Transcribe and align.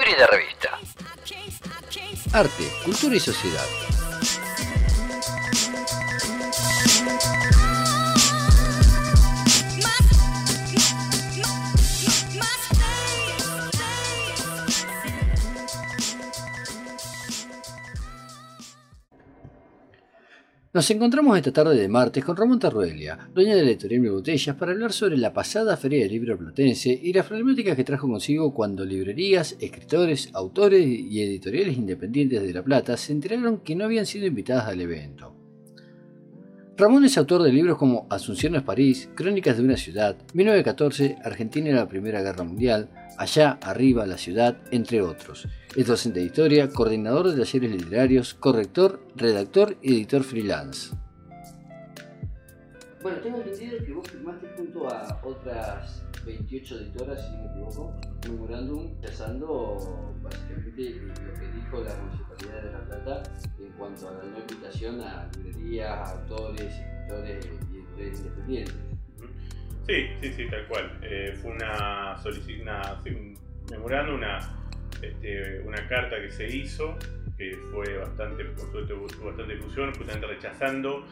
Híbrida 0.00 0.26
Revista. 0.28 0.78
Arte, 2.32 2.64
cultura 2.84 3.16
y 3.16 3.20
sociedad. 3.20 3.99
Nos 20.72 20.88
encontramos 20.92 21.36
esta 21.36 21.52
tarde 21.52 21.74
de 21.74 21.88
martes 21.88 22.24
con 22.24 22.36
Ramón 22.36 22.60
Tarruelia, 22.60 23.28
dueña 23.34 23.56
de 23.56 23.64
la 23.64 23.70
editorial 23.70 24.08
Botellas, 24.12 24.54
para 24.54 24.70
hablar 24.70 24.92
sobre 24.92 25.16
la 25.16 25.32
pasada 25.32 25.76
Feria 25.76 26.04
del 26.04 26.12
Libro 26.12 26.38
Platense 26.38 26.90
y 26.90 27.12
las 27.12 27.26
problemáticas 27.26 27.74
que 27.74 27.82
trajo 27.82 28.06
consigo 28.06 28.54
cuando 28.54 28.84
librerías, 28.84 29.56
escritores, 29.58 30.30
autores 30.32 30.86
y 30.86 31.22
editoriales 31.22 31.76
independientes 31.76 32.40
de 32.44 32.54
La 32.54 32.62
Plata 32.62 32.96
se 32.96 33.10
enteraron 33.10 33.58
que 33.58 33.74
no 33.74 33.86
habían 33.86 34.06
sido 34.06 34.26
invitadas 34.26 34.66
al 34.66 34.80
evento. 34.80 35.39
Ramón 36.80 37.04
es 37.04 37.18
autor 37.18 37.42
de 37.42 37.52
libros 37.52 37.76
como 37.76 38.06
Asunción 38.08 38.54
es 38.54 38.62
París, 38.62 39.10
Crónicas 39.14 39.58
de 39.58 39.62
una 39.62 39.76
ciudad, 39.76 40.16
1914, 40.32 41.18
Argentina 41.22 41.68
y 41.68 41.72
la 41.74 41.86
Primera 41.86 42.22
Guerra 42.22 42.42
Mundial, 42.42 42.88
Allá, 43.18 43.58
Arriba, 43.60 44.06
la 44.06 44.16
ciudad, 44.16 44.56
entre 44.70 45.02
otros. 45.02 45.46
Es 45.76 45.86
docente 45.86 46.20
de 46.20 46.26
historia, 46.26 46.70
coordinador 46.70 47.30
de 47.30 47.38
talleres 47.38 47.70
literarios, 47.70 48.32
corrector, 48.32 49.02
redactor 49.14 49.76
y 49.82 49.92
editor 49.92 50.24
freelance. 50.24 50.96
Bueno, 53.02 53.18
tengo 53.18 53.42
entendido 53.42 53.84
que 53.84 53.92
vos 53.92 54.08
firmaste 54.08 54.48
junto 54.56 54.88
a 54.88 55.20
otras 55.22 56.02
28 56.24 56.78
editoras, 56.78 57.24
si 57.24 57.32
no 57.32 57.38
me 57.38 57.50
equivoco, 57.50 57.94
memorándum 58.28 58.90
rechazando 59.00 60.14
básicamente 60.22 61.00
lo 61.00 61.34
que 61.34 61.48
dijo 61.54 61.82
la 61.82 61.96
Municipalidad 61.96 62.62
de 62.62 62.72
La 62.72 62.80
Plata 62.84 63.22
en 63.58 63.72
cuanto 63.72 64.08
a 64.08 64.12
la 64.12 64.24
no 64.24 64.38
invitación 64.38 65.00
a 65.00 65.30
librerías, 65.36 66.10
autores, 66.10 66.60
escritores 66.60 67.46
y 67.46 67.76
editores 67.76 68.18
independientes. 68.18 68.74
Sí, 69.86 70.06
sí, 70.20 70.32
sí, 70.32 70.48
tal 70.48 70.66
cual. 70.68 70.98
Eh, 71.02 71.36
fue 71.40 71.52
una 71.52 72.16
solicitud, 72.22 72.66
un 73.06 73.38
memorándum, 73.70 74.16
una, 74.16 74.38
este, 75.02 75.60
una 75.60 75.88
carta 75.88 76.20
que 76.20 76.30
se 76.30 76.46
hizo, 76.46 76.96
que 77.36 77.56
fue 77.72 77.96
bastante, 77.98 78.44
por 78.44 78.70
suerte 78.70 78.92
bastante 79.24 79.54
difusión, 79.54 79.92
justamente 79.94 80.26
rechazando 80.26 81.06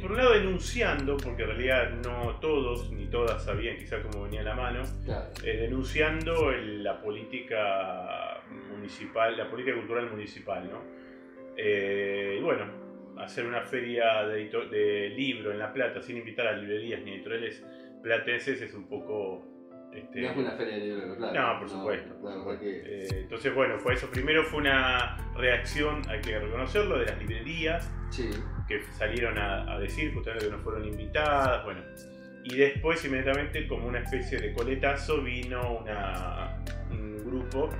por 0.00 0.12
un 0.12 0.16
lado 0.16 0.32
denunciando, 0.34 1.16
porque 1.16 1.42
en 1.42 1.48
realidad 1.48 1.90
no 2.04 2.36
todos 2.40 2.90
ni 2.92 3.06
todas 3.06 3.44
sabían 3.44 3.76
quizá 3.76 4.02
cómo 4.02 4.24
venía 4.24 4.42
la 4.42 4.54
mano, 4.54 4.82
eh, 5.42 5.56
denunciando 5.56 6.52
la 6.52 7.00
política 7.00 8.42
municipal, 8.70 9.36
la 9.36 9.48
política 9.50 9.76
cultural 9.76 10.10
municipal, 10.10 10.68
¿no? 10.70 10.82
Eh, 11.56 12.36
y 12.38 12.42
bueno, 12.42 12.66
hacer 13.18 13.46
una 13.46 13.62
feria 13.62 14.24
de, 14.24 14.48
de, 14.70 15.08
libro 15.10 15.52
en 15.52 15.58
La 15.58 15.72
Plata 15.72 16.00
sin 16.02 16.16
invitar 16.16 16.46
a 16.46 16.52
librerías 16.52 17.02
ni 17.02 17.12
editoriales 17.12 17.64
platenses 18.02 18.60
es 18.60 18.74
un 18.74 18.88
poco 18.88 19.52
este, 19.92 20.22
no 20.22 20.30
es 20.30 20.36
una 20.38 20.52
feria 20.52 20.74
de 20.74 20.80
libros, 20.86 21.16
claro. 21.18 21.52
No, 21.52 21.58
por 21.58 21.68
supuesto. 21.68 22.14
Eh, 22.62 23.08
entonces, 23.12 23.54
bueno, 23.54 23.78
fue 23.78 23.94
eso. 23.94 24.10
Primero 24.10 24.42
fue 24.44 24.60
una 24.60 25.18
reacción, 25.36 26.02
hay 26.08 26.20
que 26.22 26.38
reconocerlo, 26.38 26.98
de 26.98 27.06
las 27.06 27.18
librerías 27.18 27.90
salieron 28.96 29.38
a, 29.38 29.78
decir 29.78 30.12
justamente 30.14 30.46
que 30.46 30.52
no 30.52 30.58
fueron 30.58 30.84
invitadas. 30.84 31.64
Bueno, 31.64 31.82
y 32.44 32.56
después, 32.56 33.04
inmediatamente, 33.04 33.66
como 33.66 33.86
una 33.86 34.00
especie 34.00 34.38
de 34.38 34.52
coletazo, 34.52 35.22
vino 35.22 35.84
un 36.90 37.24
grupo 37.24 37.70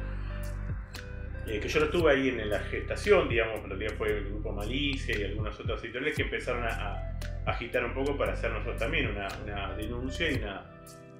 eh, 1.47 1.59
que 1.59 1.69
yo 1.69 1.81
lo 1.81 1.91
tuve 1.91 2.13
ahí 2.13 2.29
en, 2.29 2.49
la 2.49 2.61
gestación, 2.61 3.29
digamos, 3.29 3.61
en 3.65 3.71
realidad 3.71 3.93
fue 3.99 4.17
el 4.17 4.25
grupo 4.27 4.53
Malicia 4.53 5.19
y 5.19 5.25
algunas 5.25 5.59
otras 5.59 5.83
editoriales 5.83 6.17
que 6.17 6.23
empezaron 6.23 6.65
a, 6.65 7.09
agitar 7.45 7.85
un 7.85 7.93
poco 7.93 8.17
para 8.17 8.35
hacer 8.35 8.53
nosotros 8.53 8.79
también 8.79 9.09
una, 9.09 9.75
denuncia 9.77 10.31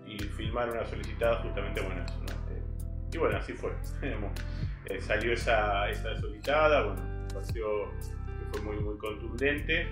y 0.07 0.19
filmar 0.19 0.71
una 0.71 0.85
solicitada 0.85 1.43
justamente 1.43 1.81
bueno 1.81 2.05
eso, 2.05 2.15
y 3.13 3.19
bueno, 3.19 3.37
así 3.37 3.53
fue. 3.53 3.73
Eh, 4.87 5.01
salió 5.01 5.33
esa, 5.33 5.89
esa 5.89 6.21
solicitada, 6.21 6.83
bueno, 6.83 7.01
pareció 7.33 7.89
que 8.22 8.22
fue 8.53 8.61
muy, 8.61 8.77
muy 8.77 8.97
contundente 8.99 9.87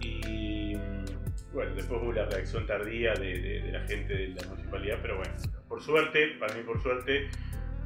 y 0.00 0.76
mm, 0.76 1.54
bueno, 1.54 1.74
después 1.74 2.02
hubo 2.02 2.12
la 2.12 2.26
reacción 2.26 2.66
tardía 2.66 3.14
de, 3.14 3.70
la 3.72 3.80
gente 3.80 4.14
de 4.14 4.28
la 4.28 4.48
municipalidad, 4.48 4.98
pero 5.02 5.16
bueno, 5.18 5.32
por 5.68 5.82
suerte, 5.82 6.36
para 6.38 6.54
mí 6.54 6.62
por 6.62 6.80
suerte, 6.82 7.28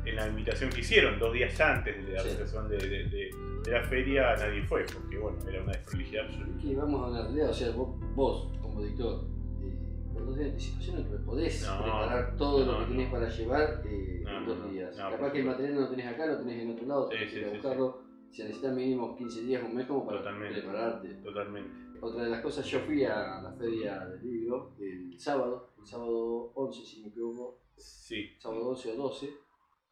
en 0.04 0.16
la 0.16 0.28
invitación 0.28 0.70
que 0.70 0.80
hicieron 0.80 1.18
dos 1.18 1.32
días 1.32 1.60
antes 1.60 2.06
de 2.06 2.12
la 2.12 2.22
realización 2.22 2.68
de, 2.68 3.30
la 3.68 3.82
feria 3.82 4.36
nadie 4.36 4.62
fue, 4.62 4.84
porque 4.84 5.18
bueno, 5.18 5.38
era 5.48 5.62
una 5.62 5.72
desprolijidad 5.72 6.26
absoluta. 6.26 6.80
Vamos 6.80 7.02
a 7.02 7.06
una 7.08 7.22
realidad, 7.22 7.50
o 7.50 7.54
sea, 7.54 7.70
vos, 7.72 7.98
vos 8.14 8.52
como 8.62 8.82
editor, 8.82 9.24
con 10.14 10.26
dos 10.26 10.36
días 10.36 10.46
de 10.46 10.52
anticipación 10.52 10.96
no 10.96 11.08
te 11.08 11.16
podés 11.24 11.64
preparar 11.64 12.36
todo 12.36 12.64
lo 12.64 12.78
que 12.78 12.92
tenés 12.92 13.10
para 13.10 13.28
llevar 13.28 13.82
eh, 13.84 14.24
en 14.24 14.46
dos 14.46 14.70
días. 14.70 14.96
Capaz 14.96 15.32
que 15.32 15.40
el 15.40 15.46
material 15.46 15.74
no 15.74 15.80
lo 15.80 15.88
tenés 15.88 16.06
acá, 16.06 16.26
lo 16.26 16.38
tenés 16.38 16.62
en 16.62 16.70
otro 16.70 16.86
lado, 16.86 17.08
tenés 17.08 17.32
que 17.32 17.48
buscarlo. 17.48 18.05
Si 18.36 18.42
necesitas 18.42 18.74
mínimo 18.74 19.16
15 19.16 19.44
días, 19.44 19.62
un 19.62 19.74
mes 19.74 19.86
como 19.86 20.04
para 20.04 20.20
prepararte. 20.22 21.08
Totalmente. 21.24 21.98
Otra 22.02 22.24
de 22.24 22.28
las 22.28 22.42
cosas, 22.42 22.66
yo 22.66 22.80
fui 22.80 23.02
a 23.02 23.40
la 23.40 23.50
feria 23.58 24.04
del 24.04 24.30
libro 24.30 24.74
el 24.78 25.18
sábado, 25.18 25.72
el 25.78 25.86
sábado 25.86 26.52
11, 26.54 26.84
si 26.84 27.00
me 27.00 27.08
equivoco. 27.08 27.62
Sí. 27.78 28.36
Sábado 28.38 28.68
11 28.68 28.92
o 28.92 28.96
12. 28.96 29.26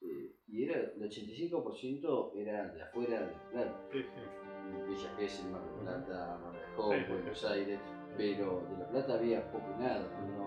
Eh, 0.03 0.37
y 0.49 0.65
era 0.65 0.79
el 0.79 1.01
85% 1.01 2.33
era 2.37 2.69
de 2.69 2.83
afuera 2.83 3.21
de 3.23 3.33
Plata. 3.51 3.89
Sí, 3.91 4.03
sí. 4.03 4.91
Villa 4.91 5.17
Gesell, 5.17 5.51
Mar 5.51 5.63
del 5.63 5.81
Plata, 5.81 6.39
Mar 6.43 7.09
Buenos 7.09 7.45
Aires 7.47 7.81
pero 8.17 8.67
de 8.71 8.79
La 8.79 8.89
Plata 8.89 9.15
había 9.15 9.51
poco 9.51 9.67
y 9.77 9.83
nada, 9.83 10.07
no, 10.37 10.44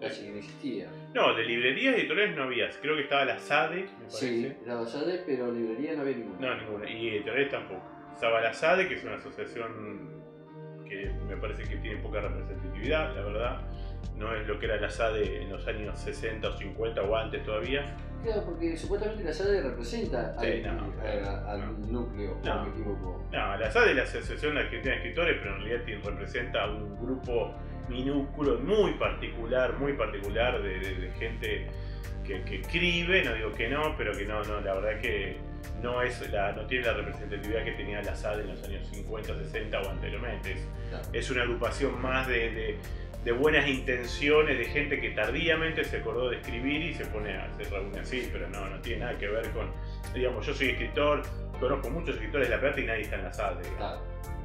casi 0.00 0.28
no 0.28 0.36
existía. 0.36 0.88
No, 1.14 1.34
de 1.34 1.44
librerías 1.44 1.96
editoriales 1.96 2.36
no 2.36 2.44
había, 2.44 2.68
creo 2.80 2.96
que 2.96 3.02
estaba 3.02 3.24
la 3.24 3.38
SADE, 3.38 3.82
me 3.82 4.06
parece. 4.06 4.18
Sí, 4.18 4.56
la 4.66 4.86
SADE, 4.86 5.22
pero 5.26 5.52
librerías 5.52 5.96
no 5.96 6.02
había 6.02 6.16
ninguna. 6.16 6.54
No, 6.54 6.60
ninguna, 6.60 6.90
y 6.90 7.08
editoriales 7.08 7.50
tampoco. 7.50 7.82
Estaba 8.14 8.40
la 8.40 8.52
SADE, 8.52 8.88
que 8.88 8.94
es 8.94 9.04
una 9.04 9.16
asociación 9.16 10.18
que 10.88 11.12
me 11.28 11.36
parece 11.36 11.64
que 11.64 11.76
tiene 11.76 12.00
poca 12.00 12.20
representatividad, 12.20 13.14
la 13.14 13.22
verdad. 13.22 13.60
No 14.16 14.34
es 14.34 14.46
lo 14.48 14.58
que 14.58 14.66
era 14.66 14.80
la 14.80 14.90
SADE 14.90 15.42
en 15.42 15.50
los 15.50 15.66
años 15.66 15.98
60 15.98 16.48
o 16.48 16.56
50 16.56 17.02
o 17.02 17.16
antes 17.16 17.44
todavía. 17.44 17.96
Claro, 18.22 18.44
porque 18.44 18.76
supuestamente 18.76 19.22
la 19.22 19.32
SADE 19.32 19.62
representa 19.62 20.34
al, 20.36 21.92
núcleo, 21.92 22.36
no, 22.44 22.64
me 22.64 22.70
equivoco. 22.70 23.24
No, 23.30 23.56
la 23.56 23.70
SADE 23.70 23.90
es 23.90 23.96
la 23.96 24.02
Asociación 24.02 24.54
de 24.54 24.60
Argentina 24.62 24.94
de 24.94 24.98
Escritores, 24.98 25.36
pero 25.40 25.56
en 25.56 25.62
realidad 25.62 26.02
representa 26.04 26.64
a 26.64 26.70
un 26.70 26.96
grupo 27.00 27.54
minúsculo, 27.88 28.58
muy 28.58 28.92
particular, 28.94 29.74
muy 29.78 29.92
particular 29.94 30.62
de, 30.62 31.10
gente 31.18 31.66
que, 32.24 32.56
escribe, 32.56 33.24
no 33.24 33.34
digo 33.34 33.52
que 33.54 33.68
no, 33.68 33.94
pero 33.96 34.12
que 34.12 34.24
no, 34.24 34.42
no, 34.44 34.60
la 34.60 34.74
verdad 34.74 35.00
que 35.00 35.36
no, 35.82 36.02
es 36.02 36.30
la, 36.30 36.52
no 36.52 36.66
tiene 36.66 36.86
la 36.86 36.94
representatividad 36.94 37.64
que 37.64 37.72
tenía 37.72 38.02
la 38.02 38.14
SADE 38.14 38.42
en 38.42 38.48
los 38.48 38.62
años 38.64 38.86
50, 38.88 39.34
60 39.34 39.80
o 39.80 39.90
anteriormente. 39.90 40.56
Es, 41.12 41.30
una 41.30 41.42
agrupación 41.42 42.00
más 42.00 42.28
de 42.28 42.78
de 43.24 43.32
buenas 43.32 43.68
intenciones, 43.68 44.58
de 44.58 44.64
gente 44.64 45.00
que 45.00 45.10
tardíamente 45.10 45.84
se 45.84 45.98
acordó 45.98 46.30
de 46.30 46.36
escribir 46.36 46.82
y 46.82 46.94
se 46.94 47.04
pone 47.06 47.36
a 47.36 47.44
hacer 47.44 47.70
reuniones 47.70 48.06
así, 48.06 48.28
pero 48.32 48.48
no, 48.48 48.68
no 48.68 48.80
tiene 48.80 49.04
nada 49.04 49.18
que 49.18 49.28
ver 49.28 49.50
con, 49.50 49.70
digamos, 50.14 50.46
yo 50.46 50.54
soy 50.54 50.70
escritor, 50.70 51.22
conozco 51.58 51.90
muchos 51.90 52.14
escritores 52.14 52.48
de 52.48 52.54
La 52.54 52.60
Plata 52.60 52.80
y 52.80 52.84
nadie 52.84 53.02
está 53.02 53.16
en 53.16 53.24
la 53.24 53.32
SADE. 53.32 53.62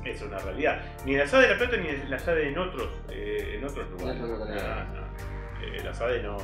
Es 0.05 0.21
una 0.21 0.37
realidad. 0.39 0.81
Ni 1.05 1.13
en 1.13 1.19
la 1.19 1.27
SADE 1.27 1.43
de 1.43 1.51
La 1.53 1.57
Plata 1.57 1.77
ni 1.77 1.87
en 1.87 2.09
la 2.09 2.19
SADE 2.19 2.49
en 2.49 2.57
otros, 2.57 2.89
eh, 3.09 3.55
en 3.57 3.63
otros 3.63 3.89
lugares. 3.91 4.21
Eh, 5.61 5.81
la 5.83 5.93
SADE 5.93 6.23
no. 6.23 6.37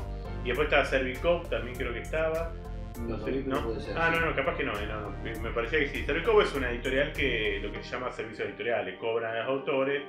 Y 0.43 0.47
después 0.47 0.67
estaba 0.67 0.85
Servicop, 0.85 1.49
también 1.49 1.77
creo 1.77 1.93
que 1.93 2.01
estaba. 2.01 2.53
No, 2.99 3.17
¿no? 3.17 3.75
ah, 3.95 4.11
no, 4.11 4.19
no, 4.25 4.35
capaz 4.35 4.57
que 4.57 4.63
no, 4.63 4.77
eh, 4.77 4.85
no, 4.85 5.11
me 5.41 5.51
parecía 5.51 5.79
que 5.79 5.87
sí. 5.87 6.05
Servicop 6.05 6.41
es 6.41 6.53
una 6.55 6.69
editorial 6.69 7.13
que 7.13 7.59
lo 7.61 7.71
que 7.71 7.83
se 7.83 7.91
llama 7.91 8.11
servicio 8.11 8.45
editorial, 8.45 8.85
le 8.85 8.97
cobran 8.97 9.35
a 9.35 9.39
los 9.39 9.47
autores 9.47 10.03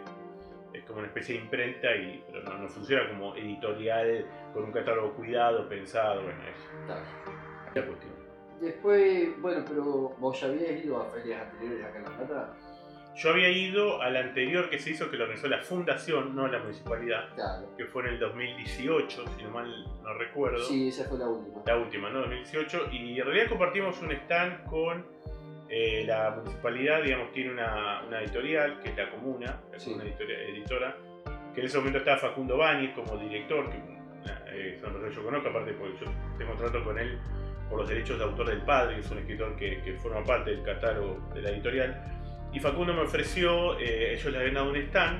es 0.72 0.84
como 0.84 0.98
una 0.98 1.08
especie 1.08 1.36
de 1.36 1.42
imprenta, 1.42 1.94
y, 1.94 2.24
pero 2.30 2.42
no, 2.42 2.68
funciona 2.68 3.08
como 3.08 3.34
editorial 3.34 4.26
con 4.52 4.64
un 4.64 4.72
catálogo 4.72 5.14
cuidado, 5.14 5.68
pensado, 5.68 6.22
bueno, 6.22 6.38
eso. 6.42 7.02
La 7.74 7.86
cuestión. 7.86 8.12
Después, 8.60 9.40
bueno, 9.40 9.64
pero 9.66 9.84
vos 10.18 10.40
ya 10.40 10.48
habías 10.48 10.84
ido 10.84 11.00
a 11.00 11.06
ferias 11.06 11.42
anteriores 11.42 11.84
acá 11.84 11.98
en 11.98 12.04
La 12.04 12.10
Plata. 12.10 12.56
Yo 13.16 13.30
había 13.30 13.50
ido 13.50 14.00
a 14.00 14.10
la 14.10 14.20
anterior 14.20 14.70
que 14.70 14.78
se 14.78 14.90
hizo, 14.90 15.10
que 15.10 15.16
lo 15.16 15.24
organizó 15.24 15.48
la 15.48 15.60
fundación, 15.60 16.34
no 16.34 16.46
la 16.46 16.58
municipalidad, 16.60 17.28
que 17.76 17.84
fue 17.86 18.02
en 18.04 18.10
el 18.10 18.18
2018, 18.20 19.24
si 19.36 19.42
no 19.42 19.50
mal 19.50 19.84
no 20.02 20.14
recuerdo. 20.14 20.64
Sí, 20.64 20.88
esa 20.88 21.04
fue 21.04 21.18
la 21.18 21.28
última. 21.28 21.62
La 21.66 21.76
última, 21.76 22.10
¿no? 22.10 22.20
2018. 22.20 22.88
Y 22.92 23.18
en 23.18 23.26
realidad 23.26 23.48
compartimos 23.48 24.00
un 24.00 24.12
stand 24.12 24.64
con 24.64 25.04
eh, 25.68 26.04
la 26.04 26.30
municipalidad, 26.30 27.02
digamos, 27.02 27.32
tiene 27.32 27.52
una, 27.52 28.02
editorial, 28.22 28.80
que 28.80 28.90
es 28.90 28.96
la 28.96 29.08
comuna, 29.10 29.60
es 29.72 29.86
una 29.86 30.02
editora, 30.02 30.96
que 31.54 31.60
en 31.60 31.66
ese 31.66 31.78
momento 31.78 31.98
estaba 31.98 32.18
Facundo 32.18 32.56
Báñez 32.56 32.92
como 32.94 33.16
director, 33.16 33.70
que 33.70 33.76
eh, 33.76 34.74
es 34.74 34.82
una 34.82 34.92
persona 34.92 35.08
que 35.08 35.14
yo 35.14 35.24
conozco, 35.24 35.48
aparte 35.48 35.72
porque 35.74 36.04
yo 36.04 36.12
tengo 36.38 36.54
trato 36.54 36.84
con 36.84 36.98
él 36.98 37.18
por 37.68 37.78
los 37.78 37.88
derechos 37.88 38.18
de 38.18 38.24
autor 38.24 38.48
del 38.48 38.62
padre, 38.62 38.96
que 38.96 39.00
es 39.02 39.10
un 39.12 39.18
escritor 39.18 39.56
que, 39.56 39.80
que 39.82 39.92
forma 39.94 40.24
parte 40.24 40.50
del 40.50 40.64
catálogo 40.64 41.20
de 41.34 41.42
la 41.42 41.50
editorial. 41.50 42.19
Y 42.52 42.60
Facundo 42.60 42.92
me 42.92 43.02
ofreció, 43.02 43.78
eh, 43.78 44.14
ellos 44.14 44.32
le 44.32 44.38
habían 44.38 44.54
dado 44.54 44.70
un 44.70 44.76
stand, 44.76 45.18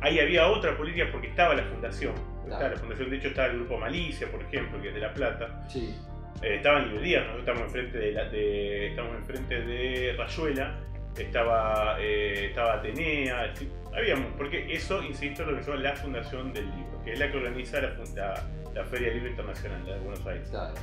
ahí 0.00 0.18
había 0.18 0.48
otra 0.48 0.76
política 0.76 1.08
porque 1.10 1.28
estaba 1.28 1.54
la 1.54 1.64
fundación. 1.64 2.14
Estaba 2.42 2.68
la 2.70 2.76
fundación, 2.76 3.10
de 3.10 3.16
hecho 3.16 3.28
estaba 3.28 3.48
el 3.48 3.56
grupo 3.56 3.78
Malicia, 3.78 4.30
por 4.30 4.42
ejemplo, 4.42 4.80
que 4.82 4.88
es 4.88 4.94
de 4.94 5.00
La 5.00 5.14
Plata. 5.14 5.64
Sí. 5.68 5.94
Eh, 6.42 6.56
estaban 6.56 6.88
librerías, 6.88 7.26
nosotros 7.26 7.48
estamos 7.48 7.62
enfrente 7.66 7.98
de, 7.98 8.12
la, 8.12 8.24
de, 8.28 8.86
estamos 8.88 9.16
enfrente 9.16 9.60
de 9.60 10.14
Rayuela, 10.16 10.78
estaba, 11.18 11.96
eh, 12.00 12.46
estaba 12.48 12.74
Atenea, 12.74 13.52
habíamos, 13.94 14.32
porque 14.36 14.72
eso, 14.72 15.02
insisto, 15.02 15.44
lo 15.44 15.56
que 15.56 15.62
se 15.62 15.70
llama 15.70 15.82
la 15.82 15.96
fundación 15.96 16.52
del 16.52 16.64
libro, 16.66 17.02
que 17.04 17.12
es 17.12 17.18
la 17.18 17.30
que 17.30 17.36
organiza 17.36 17.80
la, 17.80 18.44
la, 18.74 18.84
Feria 18.84 19.08
del 19.08 19.16
Libro 19.16 19.30
Internacional 19.30 19.84
de 19.84 19.98
Buenos 19.98 20.26
Aires. 20.26 20.48
Claro. 20.50 20.74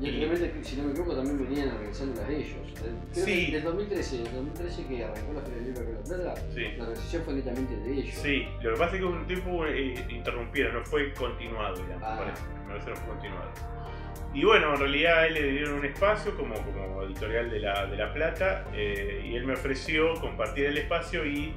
Y 0.00 0.08
actualmente, 0.08 0.64
si 0.64 0.76
no 0.76 0.84
me 0.84 0.90
equivoco, 0.92 1.14
también 1.14 1.38
venían 1.38 1.68
organizándolas 1.68 2.30
ellos. 2.30 2.56
Creo 3.12 3.24
sí. 3.26 3.46
En 3.48 3.54
el 3.54 3.62
2013, 3.62 4.16
el 4.16 4.24
2013 4.24 4.86
que 4.86 5.04
arrancó 5.04 5.32
la 5.34 5.40
Feria 5.42 5.56
del 5.56 5.64
Libro 5.66 5.82
de 5.82 5.92
La 5.92 6.00
Plata, 6.00 6.42
sí. 6.54 6.62
la 6.76 6.84
organización 6.84 7.22
fue 7.24 7.34
netamente 7.34 7.76
de 7.76 7.92
ellos. 7.92 8.14
Sí, 8.14 8.46
lo 8.62 8.72
que 8.72 8.78
pasa 8.78 8.94
es 8.94 9.00
que 9.00 9.06
un 9.06 9.26
tiempo 9.26 9.66
eh, 9.66 10.06
interrumpieron, 10.08 10.74
no 10.74 10.84
fue 10.84 11.12
continuado, 11.12 11.76
digamos, 11.76 12.02
ah. 12.02 12.16
parece. 12.18 12.42
Me 12.62 12.66
parece 12.68 12.90
no 12.90 12.96
fue 12.96 13.08
continuado. 13.08 13.50
Y 14.32 14.44
bueno, 14.44 14.74
en 14.74 14.80
realidad 14.80 15.18
a 15.18 15.26
él 15.26 15.34
le 15.34 15.50
dieron 15.50 15.74
un 15.74 15.84
espacio 15.84 16.36
como, 16.36 16.54
como 16.54 17.02
editorial 17.02 17.50
de 17.50 17.60
La, 17.60 17.86
de 17.86 17.96
la 17.96 18.12
Plata 18.14 18.64
eh, 18.72 19.26
y 19.28 19.34
él 19.34 19.44
me 19.44 19.54
ofreció 19.54 20.14
compartir 20.20 20.66
el 20.66 20.78
espacio 20.78 21.26
y 21.26 21.52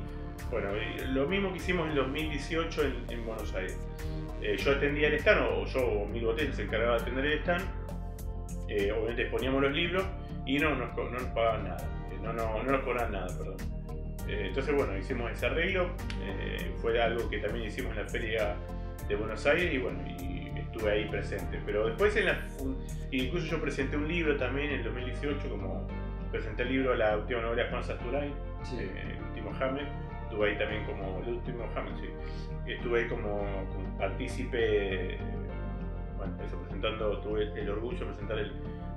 bueno, 0.50 0.70
lo 1.14 1.28
mismo 1.28 1.52
que 1.52 1.58
hicimos 1.58 1.88
en 1.90 1.96
2018 1.96 2.82
en, 3.10 3.26
Buenos 3.26 3.54
Aires. 3.54 3.78
Eh, 4.42 4.58
yo 4.58 4.72
atendía 4.72 5.08
el 5.08 5.16
stand, 5.16 5.42
o 5.42 5.66
yo 5.66 5.80
o 5.80 6.06
mi 6.08 6.24
hotel 6.24 6.54
se 6.54 6.64
encargaba 6.64 6.98
de 6.98 7.02
atender 7.02 7.26
el 7.26 7.40
stand, 7.40 7.64
eh, 8.78 8.92
obviamente 8.92 9.24
exponíamos 9.24 9.62
los 9.62 9.72
libros 9.72 10.06
y 10.46 10.60
no 10.60 10.76
nos, 10.76 10.96
no 10.96 11.10
nos 11.10 11.24
pagaban 11.24 11.64
nada, 11.66 11.88
no, 12.22 12.34
no, 12.34 12.64
no 12.64 12.72
nos 12.72 12.82
cobraban 12.82 13.12
nada, 13.12 13.28
perdón. 13.38 13.58
entonces 14.28 14.76
bueno, 14.76 14.98
hicimos 14.98 15.32
ese 15.32 15.46
arreglo, 15.46 15.90
fue 16.82 17.02
algo 17.02 17.30
que 17.30 17.38
también 17.38 17.68
hicimos 17.68 17.92
en 17.96 18.04
la 18.04 18.10
feria 18.10 18.56
de 19.08 19.16
Buenos 19.16 19.46
Aires 19.46 19.74
y 19.74 19.78
bueno, 19.78 20.00
y 20.08 20.34
estuve 20.74 20.92
ahí 20.92 21.06
presente. 21.06 21.60
Pero 21.66 21.88
después 21.88 22.16
en 22.16 22.26
la... 22.26 22.40
Incluso 23.12 23.48
yo 23.48 23.62
presenté 23.62 23.98
un 23.98 24.08
libro 24.08 24.36
también 24.38 24.72
en 24.72 24.80
el 24.80 24.84
2018, 24.86 25.50
como 25.50 25.88
presenté 26.32 26.64
el 26.64 26.70
libro 26.70 26.96
La 26.96 27.18
última 27.18 27.42
novela 27.42 27.64
de 27.64 27.70
Juan 27.70 27.84
Sasturain, 27.84 28.32
eh, 28.78 29.16
El 29.18 29.24
último 29.24 29.52
Hamlet. 29.60 29.88
Estuve 30.24 30.50
ahí 30.50 30.58
también 30.58 30.86
como... 30.86 31.22
El 31.24 31.34
último 31.34 31.70
Hamlet, 31.76 31.96
sí. 32.02 32.72
Estuve 32.72 33.02
ahí 33.02 33.08
como, 33.08 33.46
partícipe... 34.00 35.18
bueno, 36.26 36.44
eso 36.44 36.58
presentando, 36.60 37.20
tuve 37.22 37.44
el 37.60 37.70
orgullo 37.70 38.00
de 38.00 38.06
presentar 38.06 38.38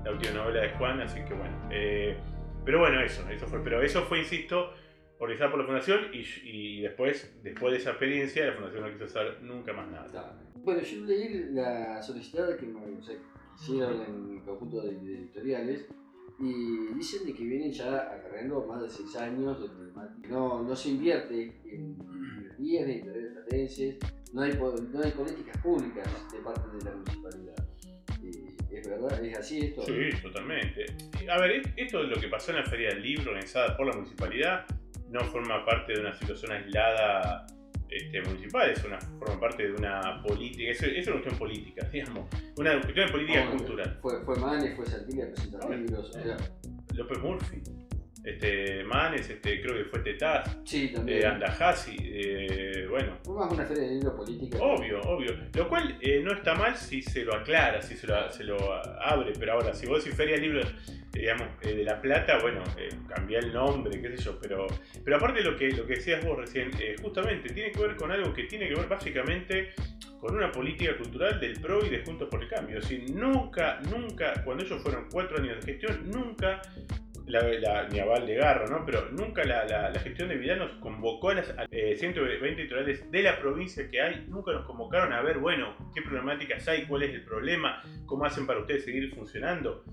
la 0.05 0.11
última 0.11 0.32
novela 0.34 0.62
de 0.62 0.70
Juan, 0.70 1.00
así 1.00 1.20
que 1.25 1.34
bueno. 1.34 1.56
Eh, 1.70 2.17
pero 2.64 2.81
bueno, 2.81 3.00
eso, 3.00 3.28
eso 3.28 3.46
fue. 3.46 3.61
Pero 3.62 3.82
eso 3.82 4.02
fue, 4.02 4.20
insisto, 4.20 4.73
organizada 5.19 5.50
por 5.50 5.61
la 5.61 5.67
fundación 5.67 6.00
y, 6.12 6.81
después, 6.82 7.32
después 7.43 7.73
de 7.73 7.78
esa 7.78 7.90
experiencia, 7.90 8.46
la 8.46 8.52
fundación 8.55 8.82
no 8.82 8.93
quiso 8.93 9.05
hacer 9.05 9.43
nunca 9.43 9.73
más 9.73 9.88
nada. 9.88 10.38
Bueno, 10.56 10.82
yo 10.82 11.05
leí 11.05 11.50
la 11.52 12.02
solicitada 12.02 12.56
que 12.56 12.67
me 12.67 12.81
hicieron 13.55 14.02
en 14.02 14.37
el 14.37 14.43
conjunto 14.44 14.82
de, 14.82 14.90
editoriales 14.90 15.87
y 16.38 16.94
dicen 16.94 17.26
de 17.26 17.34
que 17.34 17.44
vienen 17.44 17.73
ya 17.73 18.12
acarreando 18.12 18.67
más 18.67 18.82
de 18.82 18.90
6 18.90 19.17
años 19.17 19.58
donde 19.58 19.93
no, 20.28 20.62
no 20.62 20.76
se 20.76 20.90
invierte 20.90 21.61
en 21.64 21.96
librerías 22.58 22.87
de 22.87 22.93
editoriales 22.93 23.32
platenses, 23.32 23.99
no 24.32 24.43
hay, 24.43 24.52
no 24.52 25.02
hay 25.02 25.11
políticas 25.12 25.56
públicas 25.58 26.08
de 26.32 26.38
parte 26.38 26.76
de 26.76 26.84
la 26.84 26.96
municipalidad. 26.96 27.67
¿Es 28.70 28.88
verdad? 28.88 29.25
¿Es 29.25 29.38
así 29.38 29.61
esto? 29.61 29.82
Sí, 29.87 30.11
totalmente. 30.23 30.87
A 31.31 31.40
ver, 31.40 31.62
esto 31.76 32.02
es 32.02 32.08
lo 32.08 32.20
que 32.20 32.28
pasó 32.28 32.50
en 32.50 32.58
la 32.58 32.64
Feria 32.64 32.90
del 32.90 33.02
Libro 33.02 33.31
organizada 33.31 33.76
por 33.76 33.87
la 33.87 33.93
municipalidad 33.94 34.67
no 35.11 35.20
forma 35.25 35.64
parte 35.64 35.93
de 35.93 36.00
una 36.00 36.14
situación 36.14 36.52
aislada 36.52 37.46
este, 37.88 38.23
municipal, 38.23 38.70
es 38.70 38.82
una, 38.84 38.99
forma 39.00 39.40
parte 39.40 39.69
de 39.69 39.73
una 39.73 40.20
política, 40.23 40.70
es, 40.73 40.82
es 40.82 41.06
una 41.06 41.17
cuestión 41.17 41.38
política, 41.38 41.88
digamos, 41.90 42.28
una 42.56 42.81
cuestión 42.81 43.06
de 43.06 43.12
política 43.12 43.50
cultural. 43.50 43.99
Fue, 44.02 44.25
fue 44.25 44.37
Manes, 44.37 44.76
fue 44.76 44.87
Santilli 44.87 45.23
a 45.23 45.28
presentar 45.28 45.70
libros. 45.70 46.12
López 46.94 47.19
Murphy 47.19 47.62
este, 48.26 48.82
Manes, 48.82 49.31
este, 49.31 49.61
creo 49.62 49.76
que 49.76 49.84
fue 49.84 50.00
Tetaz, 50.00 50.58
sí, 50.64 50.88
también. 50.93 51.23
Eh, 51.23 51.26
Andajasi, 51.26 51.96
eh, 52.00 52.87
bueno. 52.90 53.20
Más 53.28 53.52
una 53.52 53.64
feria 53.64 53.84
de 53.84 53.90
libro 53.94 54.17
política. 54.17 54.58
Obvio, 54.61 55.00
obvio. 55.02 55.32
Lo 55.55 55.69
cual 55.69 55.96
eh, 56.00 56.20
no 56.25 56.32
está 56.32 56.56
mal 56.56 56.76
si 56.76 57.02
se 57.02 57.25
lo 57.25 57.37
aclara, 57.37 57.81
si 57.82 57.94
se 57.94 58.08
lo, 58.08 58.28
se 58.32 58.43
lo 58.43 58.56
abre, 59.00 59.32
pero 59.38 59.52
ahora, 59.52 59.73
si 59.73 59.87
vos 59.87 60.02
decís 60.02 60.17
feria 60.17 60.34
de 60.34 60.40
libros, 60.40 60.75
digamos, 61.12 61.46
de 61.61 61.84
La 61.84 62.02
Plata, 62.02 62.40
bueno, 62.43 62.64
cambia 63.08 63.38
el 63.38 63.52
nombre, 63.52 64.02
qué 64.02 64.17
sé 64.17 64.25
yo, 64.25 64.40
pero, 64.40 64.67
pero 65.05 65.17
aparte 65.17 65.40
lo 65.43 65.56
que, 65.56 65.70
lo 65.70 65.87
que 65.87 65.94
decías 65.94 66.25
vos 66.25 66.37
recién, 66.37 66.73
justamente 67.00 67.50
tiene 67.55 67.70
que 67.70 67.81
ver 67.81 67.94
con 67.94 68.11
algo 68.11 68.34
que 68.34 68.44
tiene 68.44 68.69
que 68.69 68.75
ver 68.75 68.88
básicamente 68.88 69.73
con 70.20 70.34
una 70.34 70.50
política 70.50 70.96
cultural 70.96 71.38
del 71.38 71.61
PRO 71.61 71.87
y 71.87 71.90
de 71.90 72.05
Juntos 72.05 72.28
por 72.28 72.43
el 72.43 72.49
Cambio. 72.49 72.78
Es 72.78 72.88
decir, 72.88 73.08
nunca, 73.14 73.81
nunca, 73.88 74.43
cuando 74.44 74.64
ellos 74.64 74.82
fueron 74.82 75.06
cuatro 75.11 75.38
años 75.38 75.64
de 75.64 75.73
gestión, 75.73 76.11
nunca 76.11 76.61
la, 77.26 77.43
la, 77.88 78.02
aval 78.02 78.26
de 78.26 78.34
Garro, 78.34 78.69
¿no? 78.69 78.84
Pero 78.87 79.11
nunca 79.11 79.44
la, 79.44 79.93
gestión 80.00 80.28
de 80.28 80.37
Vidal 80.37 80.58
nos 80.61 80.70
convocó 80.76 81.31
a 81.31 81.34
las 81.34 81.46
120 81.70 81.73
eh, 81.73 82.62
editoriales 82.62 83.11
de 83.11 83.23
la 83.23 83.38
provincia 83.38 83.88
que 83.90 84.00
hay, 84.00 84.26
nunca 84.28 84.52
nos 84.52 84.64
convocaron 84.64 85.12
a 85.12 85.23
ver, 85.23 85.38
bueno, 85.38 85.75
qué 85.94 86.02
problemáticas 86.02 86.67
hay, 86.69 86.87
cuál 86.87 87.02
es 87.02 87.14
el 87.14 87.25
problema, 87.25 87.82
cómo 88.06 88.25
hacen 88.25 88.46
para 88.46 88.61
ustedes 88.61 88.84
seguir 88.84 89.12
funcionando. 89.14 89.84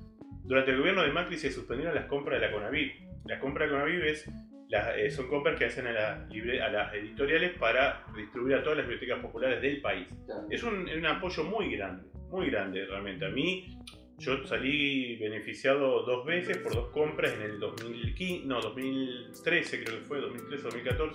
Durante 0.43 0.71
el 0.71 0.77
gobierno 0.77 1.03
de 1.03 1.11
Macri 1.11 1.37
se 1.37 1.51
suspendieron 1.51 1.95
las 1.95 2.05
compras 2.05 2.39
de 2.39 2.47
la 2.47 2.53
Conaviv. 2.53 2.91
Las 3.25 3.39
compras 3.39 3.69
de 3.69 3.75
la 3.75 3.81
Conaviv 3.81 4.03
eh, 4.05 5.11
son 5.11 5.27
compras 5.27 5.57
que 5.57 5.65
hacen 5.65 5.87
a, 5.87 6.27
a, 6.27 6.69
las 6.69 6.93
editoriales 6.93 7.57
para 7.57 8.03
distribuir 8.15 8.55
a 8.55 8.63
todas 8.63 8.79
las 8.79 8.87
bibliotecas 8.87 9.21
populares 9.21 9.61
del 9.61 9.81
país. 9.81 10.07
Es 10.49 10.61
un, 10.63 10.87
un 10.89 11.05
apoyo 11.05 11.43
muy 11.45 11.75
grande, 11.75 12.09
muy 12.29 12.49
grande 12.49 12.85
realmente. 12.85 13.25
A 13.25 13.29
mí 13.29 13.79
yo 14.23 14.45
salí 14.47 15.17
beneficiado 15.17 16.03
dos 16.03 16.25
veces 16.25 16.57
por 16.57 16.73
dos 16.73 16.89
compras 16.89 17.33
en 17.33 17.41
el 17.41 17.59
2015, 17.59 18.47
no, 18.47 18.61
2013 18.61 19.83
creo 19.83 19.99
que 19.99 20.05
fue, 20.05 20.21
2013-2014. 20.21 21.13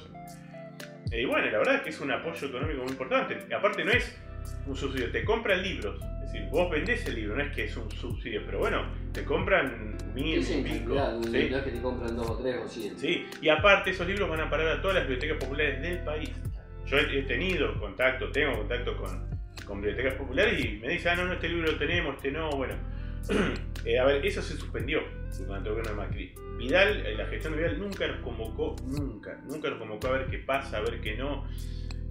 Y 1.12 1.24
bueno, 1.24 1.50
la 1.50 1.58
verdad 1.58 1.76
es 1.76 1.82
que 1.82 1.90
es 1.90 2.00
un 2.00 2.10
apoyo 2.10 2.46
económico 2.46 2.82
muy 2.82 2.92
importante. 2.92 3.38
Y 3.48 3.52
aparte 3.52 3.84
no 3.84 3.92
es 3.92 4.14
un 4.66 4.76
subsidio, 4.76 5.10
te 5.10 5.24
compran 5.24 5.62
libros. 5.62 5.98
Es 6.22 6.32
decir, 6.32 6.48
vos 6.50 6.70
vendés 6.70 7.06
el 7.06 7.14
libro, 7.14 7.36
no 7.36 7.42
es 7.42 7.54
que 7.54 7.64
es 7.64 7.76
un 7.76 7.90
subsidio, 7.90 8.42
pero 8.44 8.58
bueno, 8.58 8.84
te 9.12 9.24
compran 9.24 9.96
mil, 10.14 10.44
sí, 10.44 10.62
sí, 10.66 10.82
Claro, 10.84 11.22
¿sí? 11.22 11.30
No 11.30 11.56
es 11.56 11.64
que 11.64 11.70
te 11.70 11.80
compran 11.80 12.14
dos 12.14 12.30
o 12.30 12.36
tres 12.36 12.56
o 12.62 12.68
cien. 12.68 12.98
Sí, 12.98 13.26
y 13.40 13.48
aparte 13.48 13.90
esos 13.90 14.06
libros 14.06 14.28
van 14.28 14.40
a 14.40 14.50
parar 14.50 14.68
a 14.68 14.82
todas 14.82 14.96
las 14.96 15.08
bibliotecas 15.08 15.38
populares 15.38 15.80
del 15.80 15.98
país. 16.00 16.30
Yo 16.86 16.98
he 16.98 17.22
tenido 17.22 17.78
contacto, 17.80 18.30
tengo 18.30 18.58
contacto 18.58 18.96
con 18.96 19.38
con 19.68 19.80
bibliotecas 19.82 20.14
populares 20.14 20.64
y 20.64 20.78
me 20.78 20.88
dice, 20.88 21.10
ah, 21.10 21.16
no, 21.16 21.26
no, 21.26 21.34
este 21.34 21.48
libro 21.48 21.70
lo 21.70 21.78
tenemos, 21.78 22.16
este 22.16 22.32
no, 22.32 22.50
bueno. 22.50 22.74
Eh, 23.84 23.98
a 23.98 24.04
ver, 24.04 24.26
eso 24.26 24.42
se 24.42 24.56
suspendió 24.56 25.00
durante 25.38 25.68
el 25.68 25.76
gobierno 25.76 25.92
de 25.92 25.96
Macri. 25.96 26.34
Vidal, 26.58 27.06
eh, 27.06 27.14
la 27.14 27.24
gestión 27.26 27.54
de 27.54 27.60
Vidal 27.60 27.78
nunca 27.78 28.06
nos 28.06 28.18
convocó, 28.18 28.76
nunca, 28.84 29.40
nunca 29.46 29.70
nos 29.70 29.78
convocó 29.78 30.08
a 30.08 30.10
ver 30.10 30.26
qué 30.26 30.38
pasa, 30.38 30.78
a 30.78 30.80
ver 30.80 31.00
qué 31.00 31.16
no. 31.16 31.46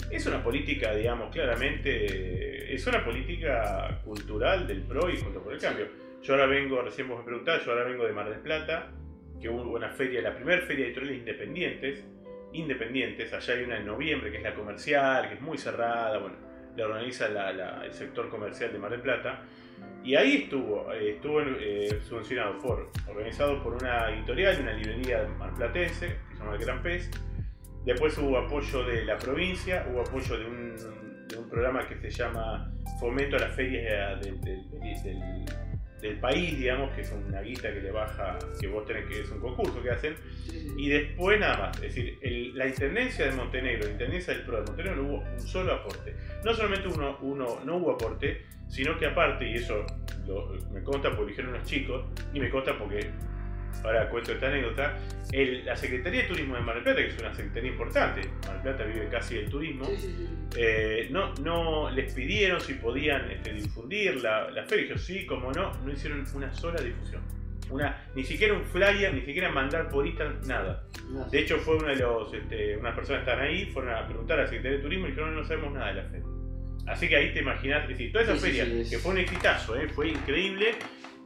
Es 0.10 0.26
una 0.26 0.42
política, 0.42 0.96
digamos, 0.96 1.30
claramente, 1.32 2.74
es 2.74 2.88
una 2.88 3.04
política 3.04 4.02
cultural 4.06 4.66
del 4.66 4.82
PRO 4.84 5.10
y 5.10 5.18
junto 5.18 5.44
por 5.44 5.54
el 5.54 5.60
cambio. 5.60 5.88
Yo 6.24 6.34
ahora 6.34 6.48
vengo, 6.48 6.82
recién 6.82 7.10
vos 7.10 7.20
me 7.20 7.26
preguntás, 7.26 7.64
yo 7.64 7.74
ahora 7.74 7.84
vengo 7.84 8.06
de 8.06 8.14
Mar 8.14 8.30
del 8.30 8.40
Plata, 8.40 8.90
que 9.40 9.50
hubo 9.50 9.62
una 9.76 9.90
feria, 9.90 10.22
la 10.22 10.36
primera 10.36 10.62
feria 10.62 10.86
de 10.86 10.92
editoriales 10.92 11.20
independientes, 11.20 12.06
independientes, 12.54 13.34
allá 13.34 13.54
hay 13.54 13.64
una 13.64 13.78
en 13.78 13.86
noviembre, 13.86 14.32
que 14.32 14.38
es 14.38 14.44
la 14.44 14.56
comercial, 14.56 15.28
que 15.28 15.36
es 15.36 15.42
muy 15.42 15.58
cerrada, 15.58 16.18
bueno, 16.18 16.38
la 16.76 16.86
organiza 16.86 17.28
el 17.84 17.94
sector 17.94 18.30
comercial 18.30 18.72
de 18.72 18.80
Mar 18.80 18.92
del 18.92 19.02
Plata. 19.02 19.42
Y 20.08 20.16
ahí 20.16 20.44
estuvo, 20.44 20.90
eh, 20.94 21.16
estuvo 21.16 21.42
eh, 21.42 22.00
subvencionado 22.08 22.58
por, 22.60 22.90
organizado 23.10 23.62
por 23.62 23.74
una 23.74 24.10
editorial, 24.10 24.58
una 24.62 24.72
librería 24.72 25.28
marplatense, 25.38 26.08
que 26.08 26.34
se 26.34 26.40
llama 26.40 26.56
El 26.56 26.62
Gran 26.62 26.82
Pez. 26.82 27.12
Después 27.84 28.18
hubo 28.18 28.38
apoyo 28.38 28.86
de 28.86 29.04
la 29.04 29.18
provincia, 29.18 29.86
hubo 29.92 30.00
apoyo 30.00 30.38
de 30.38 30.46
un, 30.46 31.28
de 31.28 31.38
un 31.38 31.50
programa 31.50 31.86
que 31.86 32.00
se 32.00 32.10
llama 32.10 32.72
Fomento 33.02 33.36
a 33.36 33.40
las 33.40 33.54
Ferias 33.54 34.22
del, 34.22 34.40
del 36.02 36.20
país, 36.22 36.58
digamos, 36.58 36.94
que 36.96 37.02
es 37.02 37.12
una 37.12 37.42
guita 37.42 37.74
que 37.74 37.82
le 37.82 37.92
baja, 37.92 38.40
que 38.62 38.68
vos 38.68 38.86
tenés 38.86 39.08
que 39.08 39.20
es 39.20 39.30
un 39.30 39.42
concurso 39.42 39.84
que 39.84 39.90
hacen, 39.90 40.16
y 40.78 40.88
después 40.88 41.38
nada 41.38 41.58
más. 41.58 41.84
Es 41.84 41.94
decir, 41.94 42.18
la 42.56 42.66
intendencia 42.66 43.26
de 43.26 43.34
Montenegro, 43.34 43.84
la 43.84 43.92
intendencia 43.92 44.34
del 44.34 44.44
PRO 44.44 44.62
de 44.62 44.68
Montenegro 44.68 45.04
no 45.04 45.10
hubo 45.10 45.18
un 45.18 45.42
solo 45.42 45.74
aporte. 45.74 46.16
No 46.46 46.54
solamente 46.54 46.88
uno, 46.88 47.18
uno 47.22 47.60
no 47.66 47.76
hubo 47.76 47.92
aporte, 47.92 48.46
sino 48.68 48.98
que 48.98 49.08
aparte, 49.08 49.50
y 49.50 49.56
eso 49.56 49.86
me 50.72 50.84
consta 50.84 51.16
porque 51.16 51.32
dijeron 51.32 51.54
los 51.54 51.64
chicos, 51.64 52.06
y 52.34 52.40
me 52.40 52.50
consta 52.50 52.78
porque 52.78 53.10
ahora 53.84 54.10
cuento 54.10 54.34
esta 54.34 54.48
anécdota, 54.48 54.98
la 55.64 55.76
Secretaría 55.76 56.24
de 56.24 56.28
Turismo 56.28 56.56
de 56.56 56.62
Mar 56.62 56.76
del 56.76 56.84
Plata, 56.84 57.02
que 57.02 57.08
es 57.08 57.20
una 57.20 57.34
secretaría 57.34 57.72
importante, 57.72 58.22
Mar 58.46 58.54
del 58.54 58.62
Plata 58.62 58.84
vive 58.86 59.08
casi 59.10 59.36
del 59.36 59.50
turismo, 59.50 59.88
eh, 60.56 61.08
no, 61.12 61.34
no 61.36 61.90
les 61.92 62.14
pidieron 62.14 62.60
si 62.60 62.74
podían 62.74 63.30
este, 63.32 63.54
difundir 63.54 64.22
la, 64.22 64.50
la 64.52 64.64
feria. 64.66 64.98
Sí, 64.98 65.26
como 65.26 65.52
no, 65.52 65.74
no 65.84 65.92
hicieron 65.92 66.26
una 66.34 66.54
sola 66.54 66.82
difusión. 66.82 67.22
Una, 67.70 68.06
ni 68.16 68.24
siquiera 68.24 68.54
un 68.54 68.64
flyer, 68.64 69.14
ni 69.14 69.22
siquiera 69.22 69.52
mandar 69.52 69.90
por 69.90 70.08
Instagram, 70.08 70.40
nada. 70.48 70.86
De 71.30 71.40
hecho, 71.40 71.58
fue 71.58 71.76
uno 71.76 71.88
de 71.88 71.98
los, 71.98 72.34
este, 72.34 72.78
unas 72.78 72.96
personas 72.96 73.24
que 73.24 73.30
estaban 73.30 73.46
ahí, 73.50 73.66
fueron 73.66 73.94
a 73.94 74.08
preguntar 74.08 74.40
a 74.40 74.44
la 74.44 74.48
Secretaría 74.48 74.78
de 74.78 74.84
Turismo 74.84 75.08
y 75.08 75.10
dijeron, 75.10 75.36
no, 75.36 75.42
no 75.42 75.48
sabemos 75.48 75.74
nada 75.74 75.88
de 75.88 75.94
la 75.96 76.04
feria. 76.10 76.28
Así 76.88 77.10
que 77.10 77.18
ahí 77.18 77.34
te 77.34 77.40
imaginas, 77.40 77.84
es 77.84 77.90
decir, 77.90 78.12
toda 78.12 78.24
esa 78.24 78.36
feria, 78.36 78.66
que 78.90 78.98
fue 78.98 79.12
un 79.12 79.18
exitazo, 79.18 79.76
¿eh? 79.76 79.90
fue 79.90 80.08
increíble, 80.10 80.72